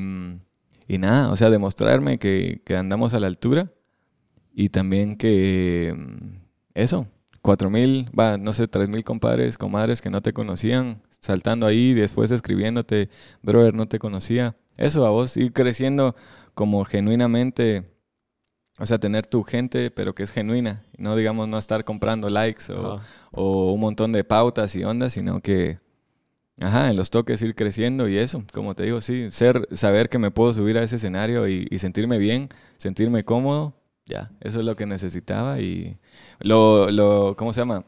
[0.87, 3.73] y nada, o sea, demostrarme que, que andamos a la altura
[4.53, 6.41] y también que mm,
[6.75, 7.09] eso,
[7.43, 13.09] 4000, va, no sé, 3000 compadres, comadres que no te conocían, saltando ahí, después escribiéndote,
[13.43, 14.57] brother, no te conocía.
[14.77, 16.17] Eso a vos, ir creciendo
[16.55, 17.85] como genuinamente,
[18.79, 22.65] o sea, tener tu gente, pero que es genuina, no digamos no estar comprando likes
[23.33, 25.79] o, un montón de pautas y ondas, sino que,
[26.59, 30.19] ajá, en los toques ir creciendo y eso, como te digo, sí, ser, saber que
[30.19, 32.49] me puedo subir a ese escenario y, y sentirme bien,
[32.79, 33.75] sentirme cómodo,
[34.07, 35.99] ya, eso es lo que necesitaba y
[36.41, 37.85] lo, lo, ¿cómo se llama?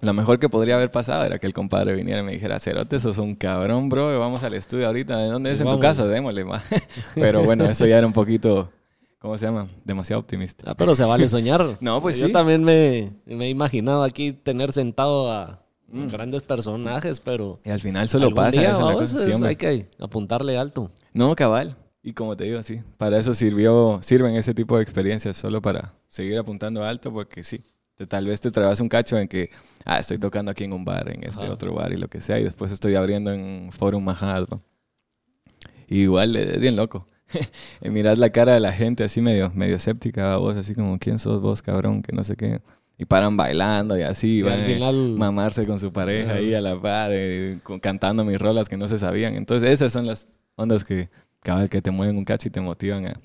[0.00, 2.98] Lo mejor que podría haber pasado era que el compadre viniera y me dijera, Cerote,
[3.00, 5.60] sos un cabrón, bro, vamos al estudio ahorita, ¿de dónde es?
[5.60, 6.62] En tu casa, démosle, ma.
[7.14, 8.70] Pero bueno, eso ya era un poquito,
[9.18, 9.68] ¿cómo se llama?
[9.84, 10.64] Demasiado optimista.
[10.66, 11.76] Ah, pero se vale soñar.
[11.80, 12.32] No, pues Yo sí.
[12.32, 15.60] también me, me he imaginado aquí tener sentado a
[15.92, 16.06] Mm.
[16.06, 19.34] grandes personajes, pero Y al final solo pasa, día, esa es la vamos, cosa, es-
[19.34, 19.48] hombre.
[19.50, 20.88] hay que apuntarle alto.
[21.12, 21.74] No, cabal.
[22.00, 25.94] Y como te digo, sí, para eso sirvió, sirven ese tipo de experiencias, solo para
[26.06, 27.60] seguir apuntando alto, porque sí,
[28.00, 29.50] te- tal vez te trabas un cacho en que,
[29.84, 31.52] ah, estoy tocando aquí en un bar, en este Ajá.
[31.52, 34.60] otro bar y lo que sea, y después estoy abriendo en Forum Majad, ¿no?
[35.86, 37.06] Y igual es bien loco.
[37.82, 41.18] Y Mirás la cara de la gente así medio, medio escéptica, vos así como, ¿quién
[41.18, 42.02] sos vos, cabrón?
[42.02, 42.60] Que no sé qué.
[42.98, 46.54] Y paran bailando y así, Y van al a final, mamarse con su pareja ahí
[46.54, 49.34] a la par, eh, con- cantando mis rolas que no se sabían.
[49.36, 50.26] Entonces esas son las
[50.56, 51.08] ondas que,
[51.40, 53.20] cabal, que te mueven un cacho y te motivan a,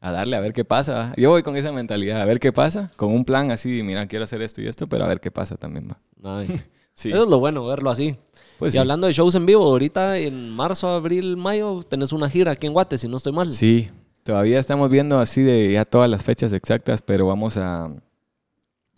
[0.00, 1.12] a darle a ver qué pasa.
[1.16, 4.24] Yo voy con esa mentalidad, a ver qué pasa, con un plan así, mira, quiero
[4.24, 5.88] hacer esto y esto, pero a ver qué pasa también.
[6.24, 6.42] ¿va?
[6.94, 8.16] Sí, eso es lo bueno, verlo así.
[8.58, 8.78] pues y sí.
[8.78, 12.72] hablando de shows en vivo, ahorita en marzo, abril, mayo, tenés una gira aquí en
[12.72, 13.52] Guate, si no estoy mal.
[13.52, 13.88] Sí,
[14.24, 17.84] todavía estamos viendo así de ya todas las fechas exactas, pero vamos a,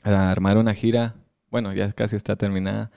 [0.03, 1.14] a armar una gira.
[1.51, 2.90] Bueno, ya casi está terminada.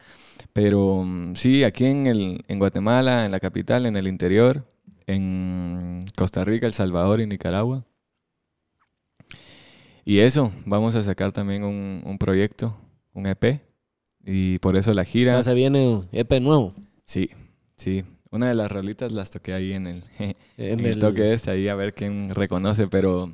[0.53, 4.63] Pero mm, sí, aquí en, el, en Guatemala, en la capital, en el interior,
[5.05, 7.83] en Costa Rica, El Salvador y Nicaragua.
[10.05, 12.75] Y eso, vamos a sacar también un, un proyecto,
[13.13, 13.61] un EP.
[14.25, 15.31] Y por eso la O gira.
[15.33, 16.73] sea, se viene EP nuevo.
[17.05, 17.29] Sí,
[17.75, 18.03] sí.
[18.31, 21.51] Una de las rolitas las toqué ahí en el, en En el el- toque este,
[21.51, 23.31] ahí a ver quién reconoce, pero,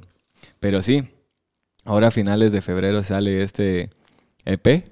[0.59, 1.07] pero sí.
[1.85, 3.89] Ahora a finales de febrero sale este
[4.45, 4.83] EP.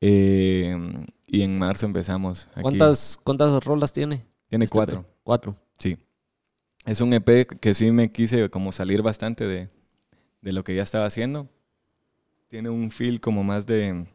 [0.00, 2.48] eh, y en marzo empezamos.
[2.52, 2.62] Aquí.
[2.62, 4.24] ¿Cuántas, ¿Cuántas rolas tiene?
[4.48, 5.00] Tiene este cuatro.
[5.00, 5.06] EP?
[5.22, 5.56] Cuatro.
[5.78, 5.96] Sí.
[6.84, 9.68] Es un EP que sí me quise como salir bastante de,
[10.42, 11.48] de lo que ya estaba haciendo.
[12.48, 14.06] Tiene un feel como más de...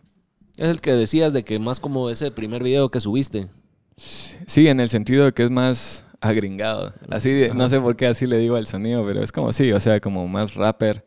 [0.58, 3.48] Es el que decías de que más como ese primer video que subiste.
[3.96, 6.94] Sí, en el sentido de que es más agringado.
[7.10, 9.80] Así, no sé por qué así le digo al sonido, pero es como sí, o
[9.80, 11.06] sea, como más rapper.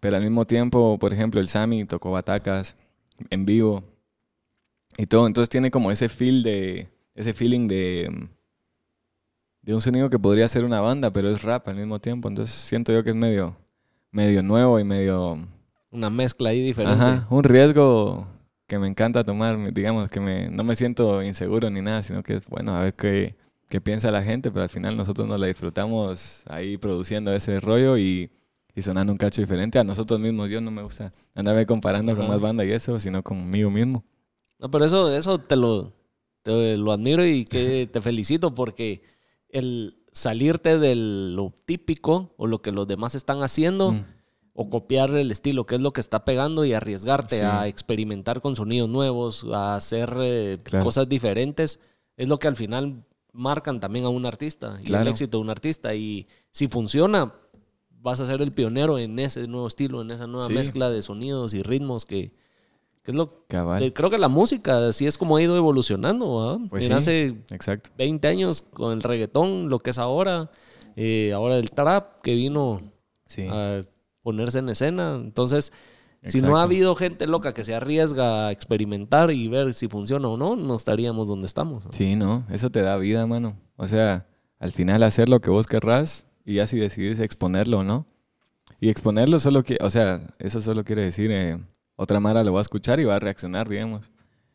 [0.00, 2.76] Pero al mismo tiempo, por ejemplo, el Sammy tocó batacas
[3.30, 3.82] en vivo
[4.96, 5.26] y todo.
[5.26, 6.88] Entonces tiene como ese feel de...
[7.14, 8.28] Ese feeling de...
[9.62, 12.28] De un sonido que podría ser una banda, pero es rap al mismo tiempo.
[12.28, 13.56] Entonces siento yo que es medio...
[14.14, 15.36] Medio nuevo y medio...
[15.90, 17.02] Una mezcla ahí diferente.
[17.02, 18.28] Ajá, un riesgo
[18.68, 22.36] que me encanta tomar, digamos, que me, no me siento inseguro ni nada, sino que
[22.36, 23.34] es bueno a ver qué,
[23.68, 27.98] qué piensa la gente, pero al final nosotros nos la disfrutamos ahí produciendo ese rollo
[27.98, 28.30] y,
[28.72, 30.48] y sonando un cacho diferente a nosotros mismos.
[30.48, 32.34] Yo no me gusta andarme comparando con Ajá.
[32.34, 34.04] más banda y eso, sino conmigo mismo.
[34.60, 35.92] No, pero eso, eso te lo,
[36.44, 39.02] te lo admiro y que te felicito porque
[39.48, 44.04] el salirte de lo típico o lo que los demás están haciendo Mm.
[44.54, 47.44] o copiar el estilo, que es lo que está pegando y arriesgarte Sí.
[47.44, 50.84] a experimentar con sonidos nuevos, a hacer eh, Claro.
[50.84, 51.80] cosas diferentes,
[52.16, 55.10] es lo que al final marcan también a un artista y el Claro.
[55.10, 55.92] éxito de un artista.
[55.96, 57.34] Y si funciona,
[57.90, 60.52] vas a ser el pionero en ese nuevo estilo, en esa nueva Sí.
[60.54, 62.32] mezcla de sonidos y ritmos que,
[63.04, 63.92] que es lo Cabal.
[63.92, 66.34] creo que la música así es como ha ido evolucionando.
[66.34, 66.58] ¿va?
[66.70, 66.92] Pues sí.
[66.92, 67.90] hace Exacto.
[67.98, 70.50] 20 años con el reggaetón, lo que es ahora,
[70.96, 72.80] eh, ahora el trap que vino
[73.26, 73.46] Sí.
[73.50, 73.80] a
[74.22, 75.16] ponerse en escena.
[75.16, 75.72] Entonces,
[76.24, 80.26] si no ha habido gente loca que se arriesga a experimentar y ver si funciona
[80.28, 81.84] o no, no estaríamos donde estamos.
[81.84, 81.92] ¿no?
[81.92, 83.58] Sí, no, eso te da vida, mano.
[83.76, 84.26] O sea,
[84.58, 88.06] al final hacer lo que vos querrás y ya si decidís exponerlo o no.
[88.80, 91.58] Y exponerlo solo que, o sea, eso solo quiere decir, eh,
[91.96, 94.10] otra Mara lo va a escuchar y va a reaccionar, digamos.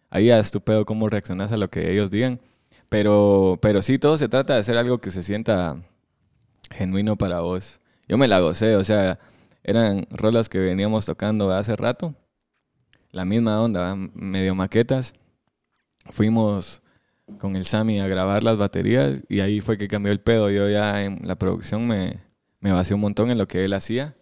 [0.10, 2.40] Ahí ya es tu cómo reaccionas a lo que ellos digan.
[2.90, 5.78] Pero, pero sí, todo se trata de hacer algo que se sienta
[6.72, 7.80] genuino para vos.
[8.08, 9.20] Yo me la gocé, o sea,
[9.64, 12.16] eran rolas que veníamos tocando hace rato.
[13.12, 15.14] La misma onda, medio maquetas.
[16.10, 16.82] Fuimos
[17.38, 20.50] con el Sammy a grabar las baterías y ahí fue que cambió el pedo.
[20.50, 22.20] Yo ya en la producción me,
[22.60, 24.16] me vacié un montón en lo que él hacía,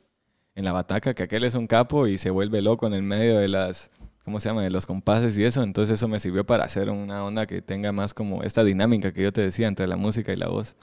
[0.57, 3.37] en la bataca, que aquel es un capo y se vuelve loco en el medio
[3.37, 3.91] de las,
[4.25, 5.61] ¿cómo se llama?, de los compases y eso.
[5.61, 9.21] Entonces eso me sirvió para hacer una onda que tenga más como esta dinámica que
[9.21, 10.75] yo te decía entre la música y la voz.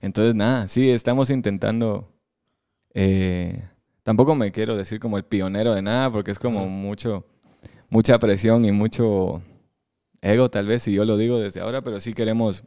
[0.00, 2.10] Entonces nada, sí, estamos intentando...
[2.94, 3.62] eh,
[4.02, 7.26] tampoco me quiero decir como el pionero de nada porque es como mucho,
[7.90, 9.42] mucha presión y mucho
[10.22, 12.64] ego tal vez si yo lo digo desde ahora, pero sí queremos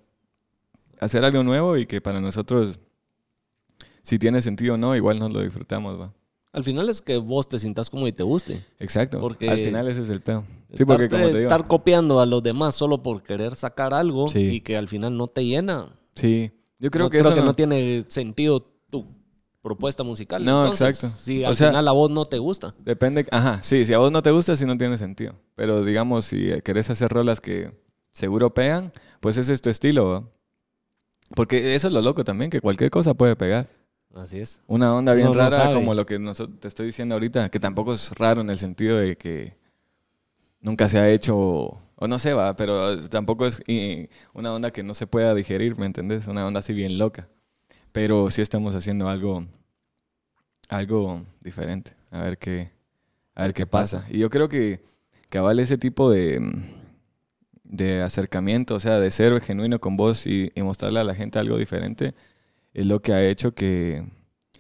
[1.00, 2.80] hacer algo nuevo y que para nosotros,
[4.04, 6.14] si tiene sentido o no, igual nos lo disfrutamos, va.
[6.56, 8.64] Al final es que vos te sintas como y te guste.
[8.80, 9.20] Exacto.
[9.20, 10.46] Porque Al final ese es el pedo.
[10.74, 11.42] Sí, porque como te digo.
[11.52, 14.40] Estar copiando a los demás solo por querer sacar algo Sí.
[14.40, 15.90] y que al final no te llena.
[16.16, 16.52] Sí.
[16.80, 17.44] Yo creo no, que eso no...
[17.44, 19.06] no- tiene sentido tu
[19.62, 20.46] propuesta musical.
[20.46, 21.18] No, Entonces, exacto.
[21.18, 22.74] Si O al sea- final a vos no te gusta.
[22.80, 25.34] Depende, ajá, sí, si a vos no te gusta, sí no tiene sentido.
[25.56, 27.72] Pero digamos, si querés hacer rolas que
[28.14, 30.30] seguro pegan, pues ese es tu estilo.
[31.36, 33.68] Porque eso es lo loco también, que cualquier cosa puede pegar.
[34.16, 34.62] Así es.
[34.68, 37.94] Una onda bien Uno rara como lo que noso- te estoy diciendo ahorita, que tampoco
[37.94, 39.58] es raro en el sentido de que
[40.62, 44.84] nunca se ha hecho, o no sé, va, pero tampoco es y, una onda que
[44.84, 46.28] no se pueda digerir, ¿me entendés?
[46.28, 47.28] Una onda así bien loca.
[47.92, 49.46] Pero sí estamos haciendo algo,
[50.70, 52.72] algo diferente, a ver qué,
[53.36, 54.06] a ver qué pasa.
[54.10, 54.82] Y yo creo que
[55.30, 56.42] cabal ese tipo de,
[57.64, 61.38] de acercamiento, o sea, de ser genuino con vos y, y mostrarle a la gente
[61.40, 62.14] algo diferente,
[62.76, 64.04] es lo que ha hecho que,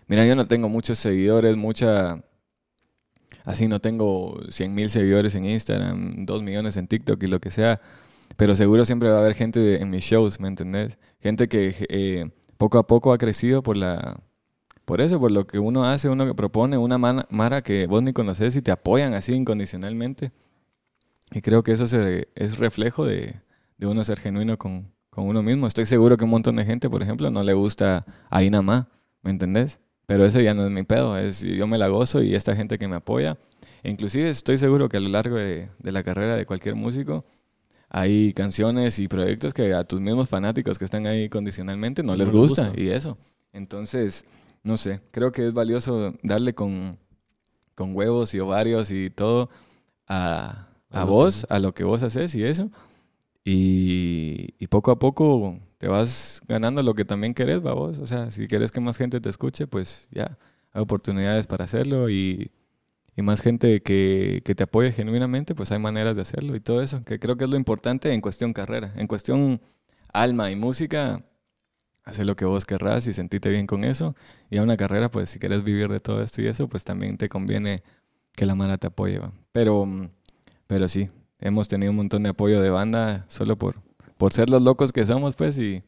[0.07, 2.23] mira, yo no tengo muchos seguidores, mucha,
[3.45, 7.51] así no tengo 100 mil seguidores en Instagram, 2 millones en TikTok y lo que
[7.51, 7.81] sea,
[8.37, 10.97] pero seguro siempre va a haber gente en mis shows, ¿me entendés?
[11.19, 14.19] Gente que eh, poco a poco ha crecido por la...
[14.85, 18.03] Por eso, por lo que uno hace, uno que propone, una mana- mara que vos
[18.03, 20.31] ni conoces y te apoyan así incondicionalmente.
[21.31, 21.85] Y creo que eso
[22.35, 23.33] es reflejo de,
[23.79, 25.65] de uno ser genuino con, con uno mismo.
[25.65, 28.89] Estoy seguro que un montón de gente, por ejemplo, no le gusta a Inamá,
[29.23, 29.79] ¿me entendés?
[30.05, 32.77] Pero eso ya no es mi pedo, es yo me la gozo y esta gente
[32.77, 33.37] que me apoya.
[33.81, 37.25] E inclusive estoy seguro que a lo largo de, de la carrera de cualquier músico
[37.89, 42.17] hay canciones y proyectos que a tus mismos fanáticos que están ahí condicionalmente no, No
[42.17, 42.81] les gusta, gusta.
[42.81, 43.17] y eso.
[43.53, 44.25] Entonces,
[44.63, 46.97] no sé, creo que es valioso darle con,
[47.73, 49.49] con huevos y ovarios y todo
[50.07, 52.69] a, A a vos, a lo que vos haces y eso.
[53.47, 57.97] Y poco a poco te vas ganando lo que también querés, vos.
[57.99, 60.37] O sea, si querés que más gente te escuche, pues ya,
[60.73, 62.51] hay oportunidades para hacerlo y,
[63.15, 66.81] y más gente que, que, te apoye genuinamente, pues hay maneras de hacerlo y todo
[66.81, 68.91] eso, que creo que es lo importante en cuestión carrera.
[68.97, 69.61] En cuestión
[70.11, 71.23] alma y música,
[72.03, 74.13] hacer lo que vos querrás y sentite bien con eso.
[74.49, 77.15] Y a una carrera, pues si quieres vivir de todo esto y eso, pues también
[77.15, 77.81] te conviene
[78.33, 79.21] que la mano te apoye.
[79.53, 79.87] Pero,
[80.67, 81.09] pero sí,
[81.39, 83.85] hemos tenido un montón de apoyo de banda solo por,
[84.17, 85.83] por ser los locos que somos, pues, y,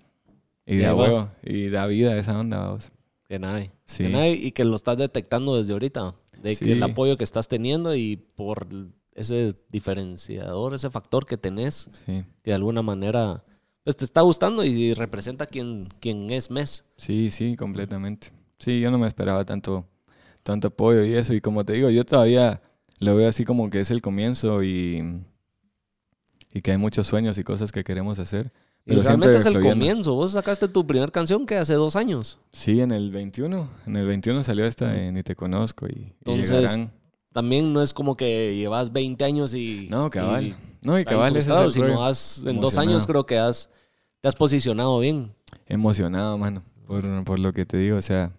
[0.65, 2.91] y da huevo, y da vida a esa onda, vamos.
[3.27, 3.71] Que nadie.
[3.85, 4.05] Sí.
[4.05, 6.15] y que lo estás detectando desde ahorita.
[6.41, 8.67] De que el apoyo que estás teniendo y por
[9.15, 13.43] ese diferenciador, ese factor que tenés, que de alguna manera
[13.87, 16.83] pues te está gustando y representa quien, quien es Mes.
[16.97, 18.33] Sí, sí, completamente.
[18.59, 19.87] Sí, yo no me esperaba tanto,
[20.43, 21.33] tanto apoyo y eso.
[21.33, 22.61] Y como te digo, yo todavía
[22.99, 25.23] lo veo así como que es el comienzo y,
[26.57, 28.51] y que hay muchos sueños y cosas que queremos hacer.
[28.83, 30.15] Pero y realmente es el comienzo.
[30.15, 32.39] Vos sacaste tu primera canción que hace dos años.
[32.51, 33.69] Sí, en el 21.
[33.85, 36.79] En el 21 salió esta de Ni Te Conozco y, Entonces,
[37.33, 39.87] también no es como que llevas 20 años y...
[39.91, 40.55] No, cabal.
[40.81, 43.69] no, y cabal es sino has, en dos años creo que has,
[44.21, 45.33] te has posicionado bien.
[45.67, 47.97] Emocionado, mano, por, por lo que te digo.
[47.97, 48.31] O sea,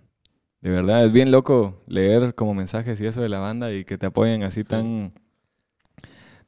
[0.63, 3.99] de verdad, es bien loco leer como mensajes y eso de la banda y que
[3.99, 5.13] te apoyen así tan,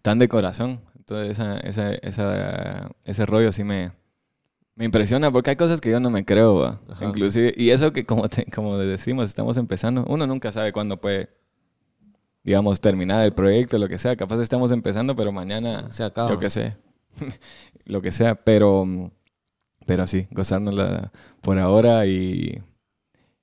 [0.00, 0.80] tan de corazón.
[1.11, 3.92] Entonces, esa, esa, esa, ese rollo sí me,
[4.76, 7.52] me impresiona porque hay cosas que yo no me creo, inclusive.
[7.56, 10.04] Y eso que, como, como decimos, estamos empezando.
[10.08, 11.30] Uno nunca sabe cuándo puede,
[12.44, 14.14] digamos, terminar el proyecto, lo que sea.
[14.16, 16.30] Capaz estamos empezando, pero mañana, se acaba.
[16.30, 16.76] Yo qué sé,
[17.84, 18.36] lo que sea.
[18.36, 18.86] Pero,
[19.86, 21.11] pero sí, gozárnosla
[21.42, 22.62] por ahora y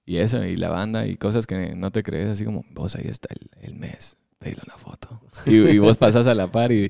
[0.07, 3.07] y eso, y la banda, y cosas que no te crees, así como, vos ahí
[3.09, 3.27] está
[3.59, 5.21] el, mes, pedile una foto.
[5.45, 6.89] Y, vos pasas a la par y,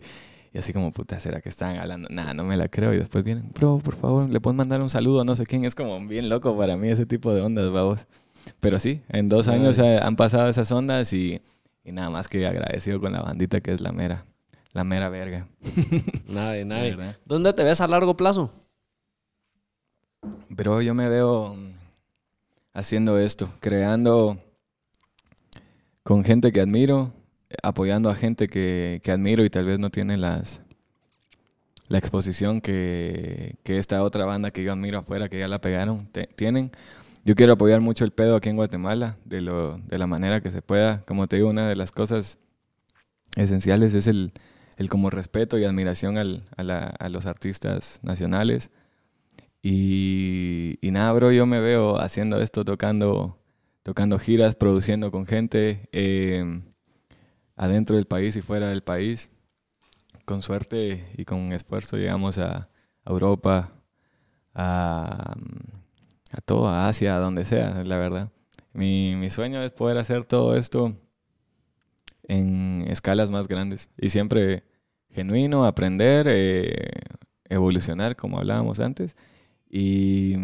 [0.58, 2.10] y, así como, puta, ¿será que están hablando?
[2.10, 2.92] Nada, no me la creo.
[2.92, 5.66] Y después vienen, bro, por favor, le puedes mandar un saludo a no sé quién.
[5.66, 8.08] Es como bien loco para mí ese tipo de ondas, vamos.
[8.60, 11.42] Pero sí, en dos años han pasado esas ondas y,
[11.84, 14.26] y nada más que agradecido con la bandita que es la mera,
[14.74, 15.48] la mera verga.
[16.28, 16.98] Nadie, nadie.
[17.26, 18.52] ¿Dónde te ves a largo plazo?
[20.56, 21.56] Pero yo me veo
[22.74, 24.40] haciendo esto, creando
[26.04, 27.14] con gente que admiro,
[27.64, 30.62] apoyando a gente que, admiro y tal vez no tiene las
[31.90, 36.72] la exposición que, esta otra banda que yo admiro afuera, que ya la pegaron, tienen.
[37.24, 40.52] Yo quiero apoyar mucho el pedo aquí en Guatemala, de, lo, de la manera que
[40.52, 41.02] se pueda.
[41.08, 42.40] Como te digo, una de las cosas
[43.36, 44.34] esenciales es el,
[44.78, 48.72] el como respeto y admiración al, a los artistas nacionales
[49.70, 53.38] y, nada, bro, yo me veo haciendo esto, tocando,
[53.84, 56.64] tocando giras, produciendo con gente em,
[57.58, 59.30] adentro del país y fuera del país.
[60.24, 62.70] Con suerte y con esfuerzo llegamos a,
[63.06, 63.72] Europa,
[64.54, 65.36] a,
[66.32, 68.32] a toda Asia, a donde sea, la verdad.
[68.74, 70.96] Mi, mi sueño es poder hacer todo esto
[72.28, 74.64] en escalas más grandes y siempre
[75.10, 76.92] genuino, aprender, eh,
[77.46, 79.16] evolucionar, como hablábamos antes
[79.70, 80.36] y,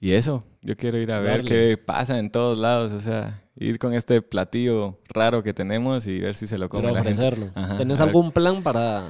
[0.00, 3.78] y eso, yo quiero ir a ver qué pasa en todos lados, o sea, ir
[3.78, 7.50] con este platillo raro que tenemos y ver si se lo come la ofrecerlo.
[7.78, 9.08] ¿Tenés algún plan para,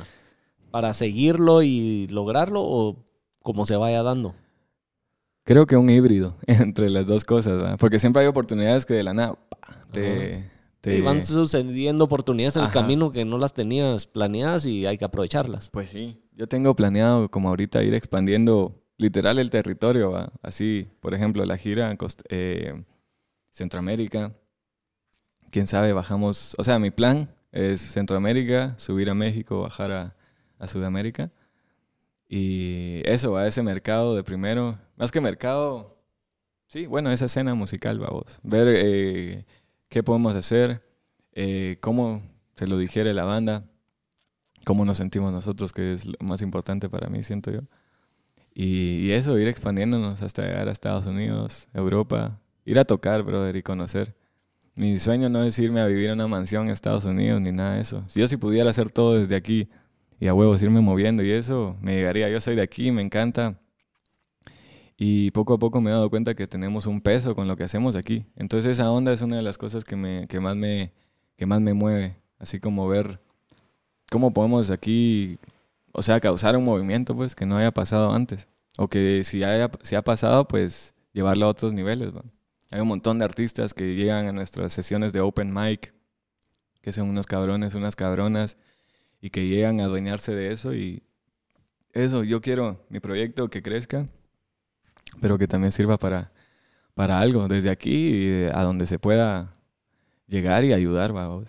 [0.70, 3.04] para seguirlo y lograrlo o
[3.42, 4.34] como se vaya dando?
[5.44, 9.14] Creo que un híbrido entre las dos cosas, porque siempre hay oportunidades que de la
[9.14, 9.38] nada
[9.92, 11.00] te, te...
[11.02, 15.70] van sucediendo oportunidades en el camino que no las tenías planeadas y hay que aprovecharlas.
[15.70, 21.44] Pues sí, yo tengo planeado como ahorita ir expandiendo literal el territorio, así, por ejemplo,
[21.44, 22.84] la gira en eh,
[23.56, 24.34] Centroamérica.
[25.50, 29.92] Quién sabe, bajamos, o sea, mi plan es Centroamérica, subir a México, bajar
[30.58, 31.30] a, Sudamérica.
[32.28, 36.02] Y eso, a ese mercado de primero, más que mercado,
[36.66, 38.40] sí, bueno, esa escena musical, vamos.
[38.42, 39.46] Ver eh,
[39.88, 40.82] qué podemos hacer,
[41.32, 42.22] eh, cómo
[42.56, 43.64] se lo dijere la banda
[44.66, 47.60] cómo nos sentimos nosotros, que es lo más importante para mí, siento yo.
[48.52, 53.62] Y, eso, ir expandiéndonos hasta llegar a Estados Unidos, Europa, ir a tocar, brother, y
[53.62, 54.14] conocer.
[54.74, 57.76] Mi sueño no es irme a vivir en una mansión en Estados Unidos ni nada
[57.76, 58.04] de eso.
[58.08, 59.70] Si yo si pudiera hacer todo desde aquí
[60.20, 62.28] y a huevos irme moviendo y eso, me llegaría.
[62.28, 63.58] Yo soy de aquí, me encanta.
[64.98, 67.64] Y poco a poco me he dado cuenta que tenemos un peso con lo que
[67.64, 68.26] hacemos aquí.
[68.36, 70.92] Entonces esa onda es una de las cosas que, me, que, más, me,
[71.36, 72.16] que más me mueve.
[72.38, 73.20] Así como ver
[74.10, 75.38] cómo podemos aquí,
[75.92, 78.48] o sea, causar un movimiento pues que no haya pasado antes.
[78.76, 79.40] O que si,
[79.82, 82.12] si ha pasado, pues llevarlo a otros niveles.
[82.76, 85.94] Hay un montón de artistas que llegan a nuestras sesiones de open mic,
[86.82, 88.58] que son unos cabrones, unas cabronas,
[89.18, 91.02] y que llegan a adueñarse de eso y,
[91.94, 94.04] eso, yo quiero mi proyecto que crezca,
[95.22, 96.34] pero que también sirva para,
[96.92, 99.56] para algo, desde aquí a donde se pueda
[100.26, 101.48] llegar y ayudar, vamos.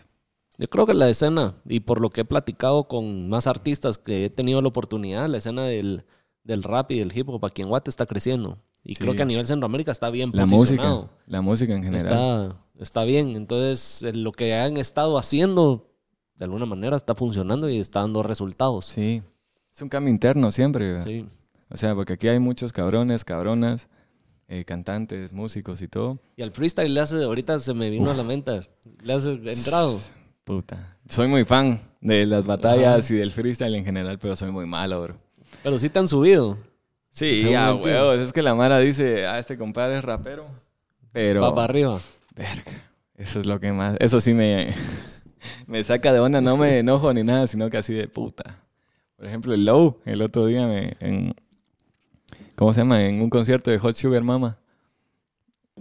[0.58, 4.24] Yo creo que la escena, y por lo que he platicado con más artistas que
[4.24, 6.06] he tenido la oportunidad, la escena del,
[6.46, 8.64] del rap y del hip hop aquí en Guate está creciendo.
[8.90, 11.02] Y creo que a nivel Centroamérica está bien la posicionado.
[11.02, 12.06] música, la música en general.
[12.06, 13.36] Está, está bien.
[13.36, 15.92] Entonces, eh, lo que han estado haciendo,
[16.36, 18.86] de alguna manera, está funcionando y está dando resultados.
[18.86, 19.22] Sí.
[19.76, 20.94] Es un cambio interno siempre.
[20.94, 21.06] ¿verdad?
[21.06, 21.26] Sí.
[21.70, 23.90] O sea, porque aquí hay muchos cabrones, cabronas,
[24.48, 26.20] eh, cantantes, músicos y todo.
[26.38, 28.62] Y al freestyle le hace, ahorita se me vino a la mente,
[29.04, 30.00] le hace entrado.
[30.46, 30.98] Puta.
[31.10, 35.02] Soy muy fan de las batallas y del freestyle en general, pero soy muy malo,
[35.02, 35.18] bro.
[35.62, 36.58] Pero sí te han subido.
[37.18, 38.20] Sí, ya, huevos.
[38.20, 40.46] Es que la Mara dice, ah, este compadre es rapero.
[41.12, 41.42] Pero.
[41.42, 42.00] Va para arriba.
[42.36, 42.84] Verga.
[43.16, 43.98] Eso es lo que más.
[44.00, 44.68] Eso sí me.
[45.66, 46.42] me saca de onda.
[46.42, 48.62] No me enojo ni nada, sino que así de puta.
[49.16, 50.96] Por ejemplo, el Low, el otro día me.
[51.00, 51.34] En,
[52.54, 53.04] ¿Cómo se llama?
[53.04, 54.60] En un concierto de Hot Sugar Mama.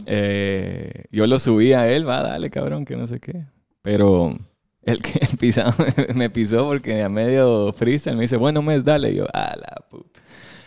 [0.06, 3.44] eh, yo lo subí a él, va, dale, cabrón, que no sé qué.
[3.82, 4.38] Pero.
[4.82, 5.74] El que pisaba,
[6.14, 9.10] me pisó porque a medio freestyle me dice, bueno, mes, dale.
[9.10, 10.22] Y yo, a la puta.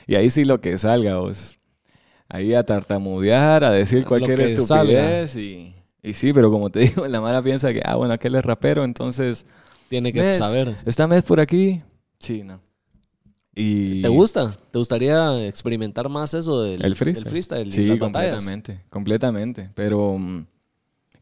[0.10, 1.60] Y ahí sí lo que salga, vos.
[2.28, 5.36] Ahí a tartamudear, a decir Lo cualquier estupidez.
[5.36, 8.44] Y, y sí, pero como te digo, la mala piensa que, ah, bueno, aquel es
[8.44, 9.46] rapero, entonces.
[9.88, 10.78] Tiene que Mes, saber.
[10.86, 11.78] ¿Está mes por aquí?
[12.20, 12.60] Sí, no.
[13.54, 14.02] Y.
[14.02, 14.52] ¿Te gusta?
[14.72, 17.24] ¿Te gustaría experimentar más eso del, El freestyle.
[17.26, 18.32] del freestyle y Sí, las batallas?
[18.36, 18.86] completamente.
[18.90, 19.70] Completamente.
[19.76, 20.18] Pero.
[20.18, 20.46] mm,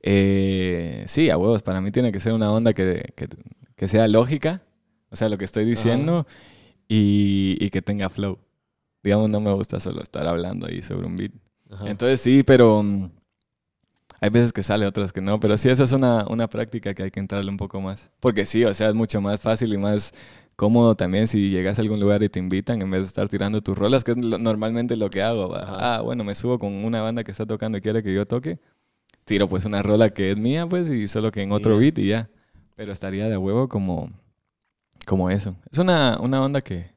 [0.01, 1.61] eh, sí, a huevos.
[1.61, 3.27] Para mí tiene que ser una onda que, que-
[3.75, 4.61] que sea lógica.
[5.09, 6.25] O sea, lo que estoy diciendo.
[6.88, 8.39] Y, y que tenga flow.
[9.07, 11.31] Digamos, no me gusta solo estar hablando ahí sobre un beat.
[11.71, 11.89] Ajá.
[11.89, 13.09] Entonces sí, pero mm,
[14.19, 15.39] hay veces que sale, otras que no.
[15.39, 18.11] Pero sí, esa es una, una práctica que hay que entrarle un poco más.
[18.19, 20.13] Porque sí, o sea, es mucho más fácil y más
[20.57, 23.61] cómodo también si llegas a algún lugar y te invitan en vez de estar tirando
[23.61, 25.55] tus rolas, que es lo- normalmente lo que hago.
[25.55, 28.59] Ah, bueno, me subo con una banda que está tocando y quiere que yo toque.
[29.23, 31.79] Tiro pues una rola que es mía, pues, y solo que en otro ya.
[31.79, 32.29] beat y ya.
[32.75, 34.09] Pero estaría de huevo como,
[35.05, 35.55] como eso.
[35.71, 36.91] Es una, una onda que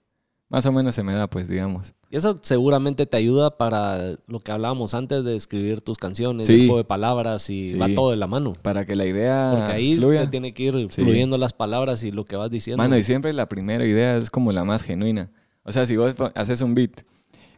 [0.50, 1.94] más o menos se me da, pues, digamos.
[2.10, 6.66] Y eso seguramente te ayuda para lo que hablábamos antes de escribir tus canciones, Sí.
[6.66, 7.76] juego de palabras y Sí.
[7.76, 8.52] va todo de la mano.
[8.60, 10.22] Para que la idea Porque ahí fluya.
[10.22, 11.02] te tiene que ir Sí.
[11.02, 12.82] fluyendo las palabras y lo que vas diciendo.
[12.82, 15.30] Mano, y siempre la primera idea es como la más genuina.
[15.62, 17.02] O sea, si vos haces un beat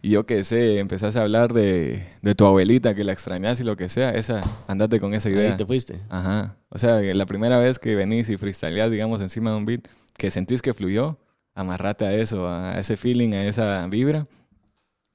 [0.02, 3.64] y yo que sé, empezás a hablar de, de tu abuelita, que la extrañas y
[3.64, 5.52] lo que sea, esa, andate con esa idea.
[5.52, 6.00] Ahí te fuiste.
[6.10, 6.56] Ajá.
[6.68, 9.88] O sea, la primera vez que venís y freestyleás, digamos, encima de un beat,
[10.18, 11.16] que sentís que fluyó,
[11.54, 14.24] amarrate a eso, a ese feeling, a esa vibra.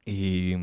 [0.05, 0.53] Y,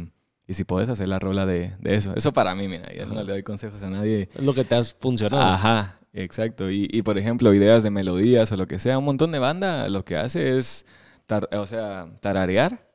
[0.46, 2.14] y si podés hacer la rola de, de eso.
[2.16, 4.28] Eso para mí, mira, yo no le doy consejos a nadie.
[4.34, 5.42] Es lo que te has funcionado.
[5.42, 6.70] Ajá, exacto.
[6.70, 9.88] Y, y, por ejemplo, ideas de melodías o lo que sea, un montón de banda
[9.88, 10.86] lo que hace es,
[11.26, 12.88] tar- o sea, tararear.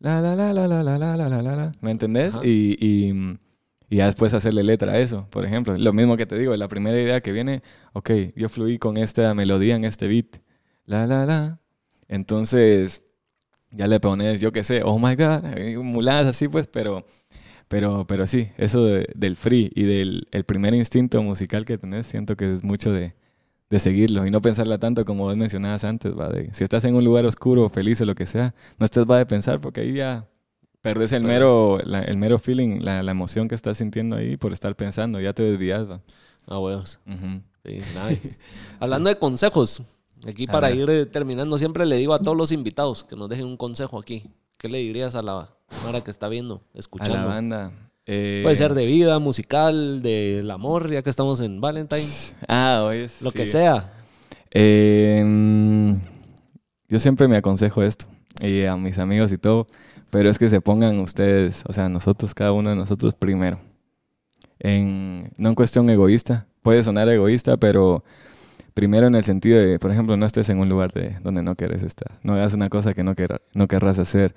[0.00, 1.72] La, la, la, la, la, la, la, la, la, la, la.
[1.80, 2.38] ¿Me entendés?
[2.42, 3.38] Y, y,
[3.88, 5.78] y ya después hacerle letra a eso, por ejemplo.
[5.78, 7.62] Lo mismo que te digo, la primera idea que viene,
[7.92, 10.40] ok, yo fluí con esta melodía en este beat.
[10.84, 11.60] La, la, la.
[12.08, 13.02] Entonces,
[13.70, 15.42] ya le pones, yo qué sé, oh my god,
[15.82, 17.04] muladas así pues, pero,
[17.68, 22.06] pero, pero sí, eso de- del free y del el primer instinto musical que tenés,
[22.06, 23.14] siento que es mucho de,
[23.70, 26.28] de seguirlo y no pensarla tanto como vos mencionabas antes, ¿va?
[26.28, 29.18] De, si estás en un lugar oscuro, feliz o lo que sea, no estés va
[29.18, 30.28] de pensar porque ahí ya
[30.82, 34.52] perdés el mero, la- el mero feeling, la, la emoción que estás sintiendo ahí por
[34.52, 36.00] estar pensando, ya te desvías, ¿va?
[36.46, 37.00] Ah, huevos.
[37.64, 38.12] Sí, nada.
[38.80, 39.82] Hablando de consejos,
[40.26, 43.28] aquí A para ir eh, terminando, siempre le digo a todos los invitados que nos
[43.28, 44.24] dejen un consejo aquí.
[44.58, 45.50] ¿Qué le dirías a la
[45.84, 47.14] Mara que está viendo, A escuchando?
[47.16, 47.72] la banda.
[48.06, 52.06] eh, Puede ser de vida, musical, del amor, ya que estamos en Valentine,
[52.48, 53.92] Ah, oye, lo que sea.
[54.52, 55.94] Eh, mm,
[56.88, 58.06] yo siempre me aconsejo esto
[58.40, 59.66] y a mis amigos y todo,
[60.10, 63.58] pero es que se pongan ustedes, o sea, nosotros, cada uno de nosotros primero.
[64.60, 68.04] En, no en cuestión egoísta, puede sonar egoísta, pero
[68.74, 71.56] primero en el sentido de, por ejemplo, no estés en un lugar de, donde no
[71.56, 74.34] quieres estar, no hagas una cosa que no, querrá- no querrás hacer,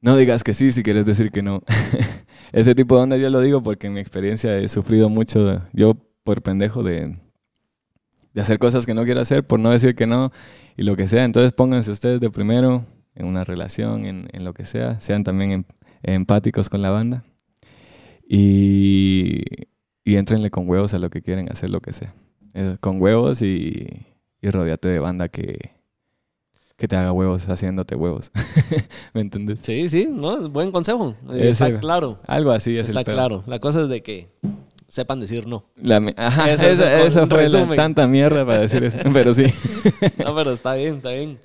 [0.00, 1.62] no digas que sí si quieres decir que no.
[2.52, 5.94] Ese tipo de onda yo lo digo porque en mi experiencia he sufrido mucho, yo
[6.24, 7.16] por pendejo de,
[8.34, 10.32] de hacer cosas que no quiero hacer, por no decir que no
[10.76, 11.24] y lo que sea.
[11.24, 15.00] Entonces pónganse ustedes de primero en una relación, en, en lo que sea.
[15.00, 15.64] Sean también em-
[16.02, 17.24] empáticos con la banda.
[18.28, 19.42] Y,
[20.04, 22.14] y entrenle con huevos a lo que quieren hacer, lo que sea.
[22.54, 23.86] Eh, con huevos y,
[24.40, 25.70] y rodeate de banda que,
[26.76, 28.30] que te haga huevos haciéndote huevos.
[29.14, 29.60] ¿Me entiendes?
[29.62, 31.14] Sí, sí, no, es buen consejo.
[31.30, 32.18] Ese- Está claro.
[32.26, 33.42] Algo así es Está el claro.
[33.46, 34.28] La cosa es de que
[34.88, 35.64] sepan decir no.
[35.76, 38.98] La Ajá, Ese es esa, esa fue la- tanta mierda para decir eso.
[39.12, 39.44] Pero sí.
[40.24, 41.38] No, pero está bien, está bien.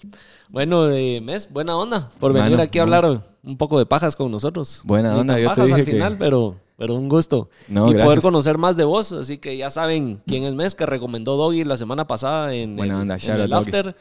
[0.50, 4.16] Bueno, eh, Mes, buena onda por Mano, venir aquí a hablar un poco de pajas
[4.16, 4.82] con nosotros.
[4.86, 7.50] Buena Ni onda, yo te pajas al dije que- final, pero, pero un gusto.
[7.68, 10.86] No, y poder conocer más de vos, así que ya saben quién es Mes, que
[10.86, 13.70] recomendó Doggy la semana pasada en Buena el, onda, en el Doggy.
[13.70, 13.96] after.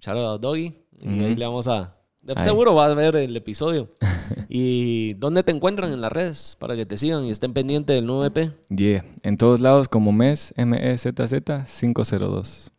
[0.00, 0.74] Shout out Doggy.
[1.00, 1.96] Y ahí le vamos a...
[2.42, 3.88] Seguro vas a ver el episodio.
[4.48, 6.56] ¿Y dónde te encuentran en las redes?
[6.58, 8.52] Para que te sigan y estén pendientes del nuevo EP.
[8.68, 9.04] Yeah.
[9.22, 12.70] En todos lados como MES, M-E-Z-Z 502.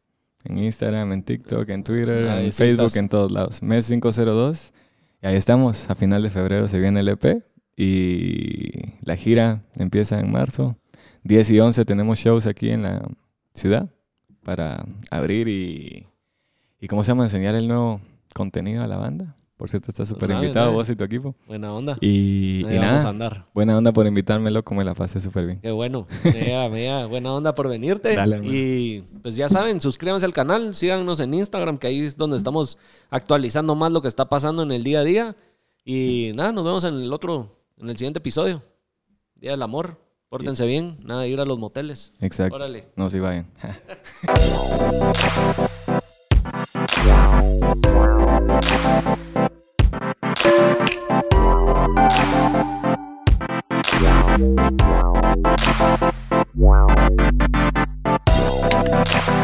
[0.46, 2.98] En Instagram, en TikTok, en Twitter, Ahí en Facebook, estás.
[2.98, 3.62] en todos lados.
[3.62, 4.74] MES 502.
[5.22, 5.90] Y ahí estamos.
[5.90, 7.44] A final de febrero se viene el EP.
[7.76, 8.72] Y
[9.02, 10.78] la gira empieza en marzo.
[11.24, 13.08] 10 y 11 tenemos shows aquí en la
[13.54, 13.90] ciudad
[14.44, 16.06] para abrir y,
[16.80, 17.24] y ¿cómo se llama?
[17.24, 18.02] Enseñar el nuevo
[18.34, 19.36] contenido a la banda.
[19.56, 21.36] Por cierto, estás súper Nice, invitado vos y tu equipo.
[21.48, 21.98] Buena onda.
[22.02, 23.46] Y, y vamos a nada, andar.
[23.54, 25.60] buena onda por invitarme, loco, me la pasé súper bien.
[25.62, 26.06] Qué bueno.
[26.26, 28.14] Mega, mega buena onda por venirte.
[28.16, 32.36] Dale, y pues ya saben, suscríbanse al canal, síganos en Instagram, que ahí es donde
[32.36, 32.78] estamos
[33.10, 35.36] actualizando más lo que está pasando en el día a día.
[35.86, 37.48] Y nada, nos vemos en el otro,
[37.78, 38.62] en el siguiente episodio.
[39.36, 39.98] Día del amor.
[40.30, 42.12] Pórtense bien, nada de ir a los moteles.
[42.20, 42.56] Exacto.
[42.56, 42.88] Órale.
[42.96, 43.52] No se vayan.
[56.56, 56.88] Wow.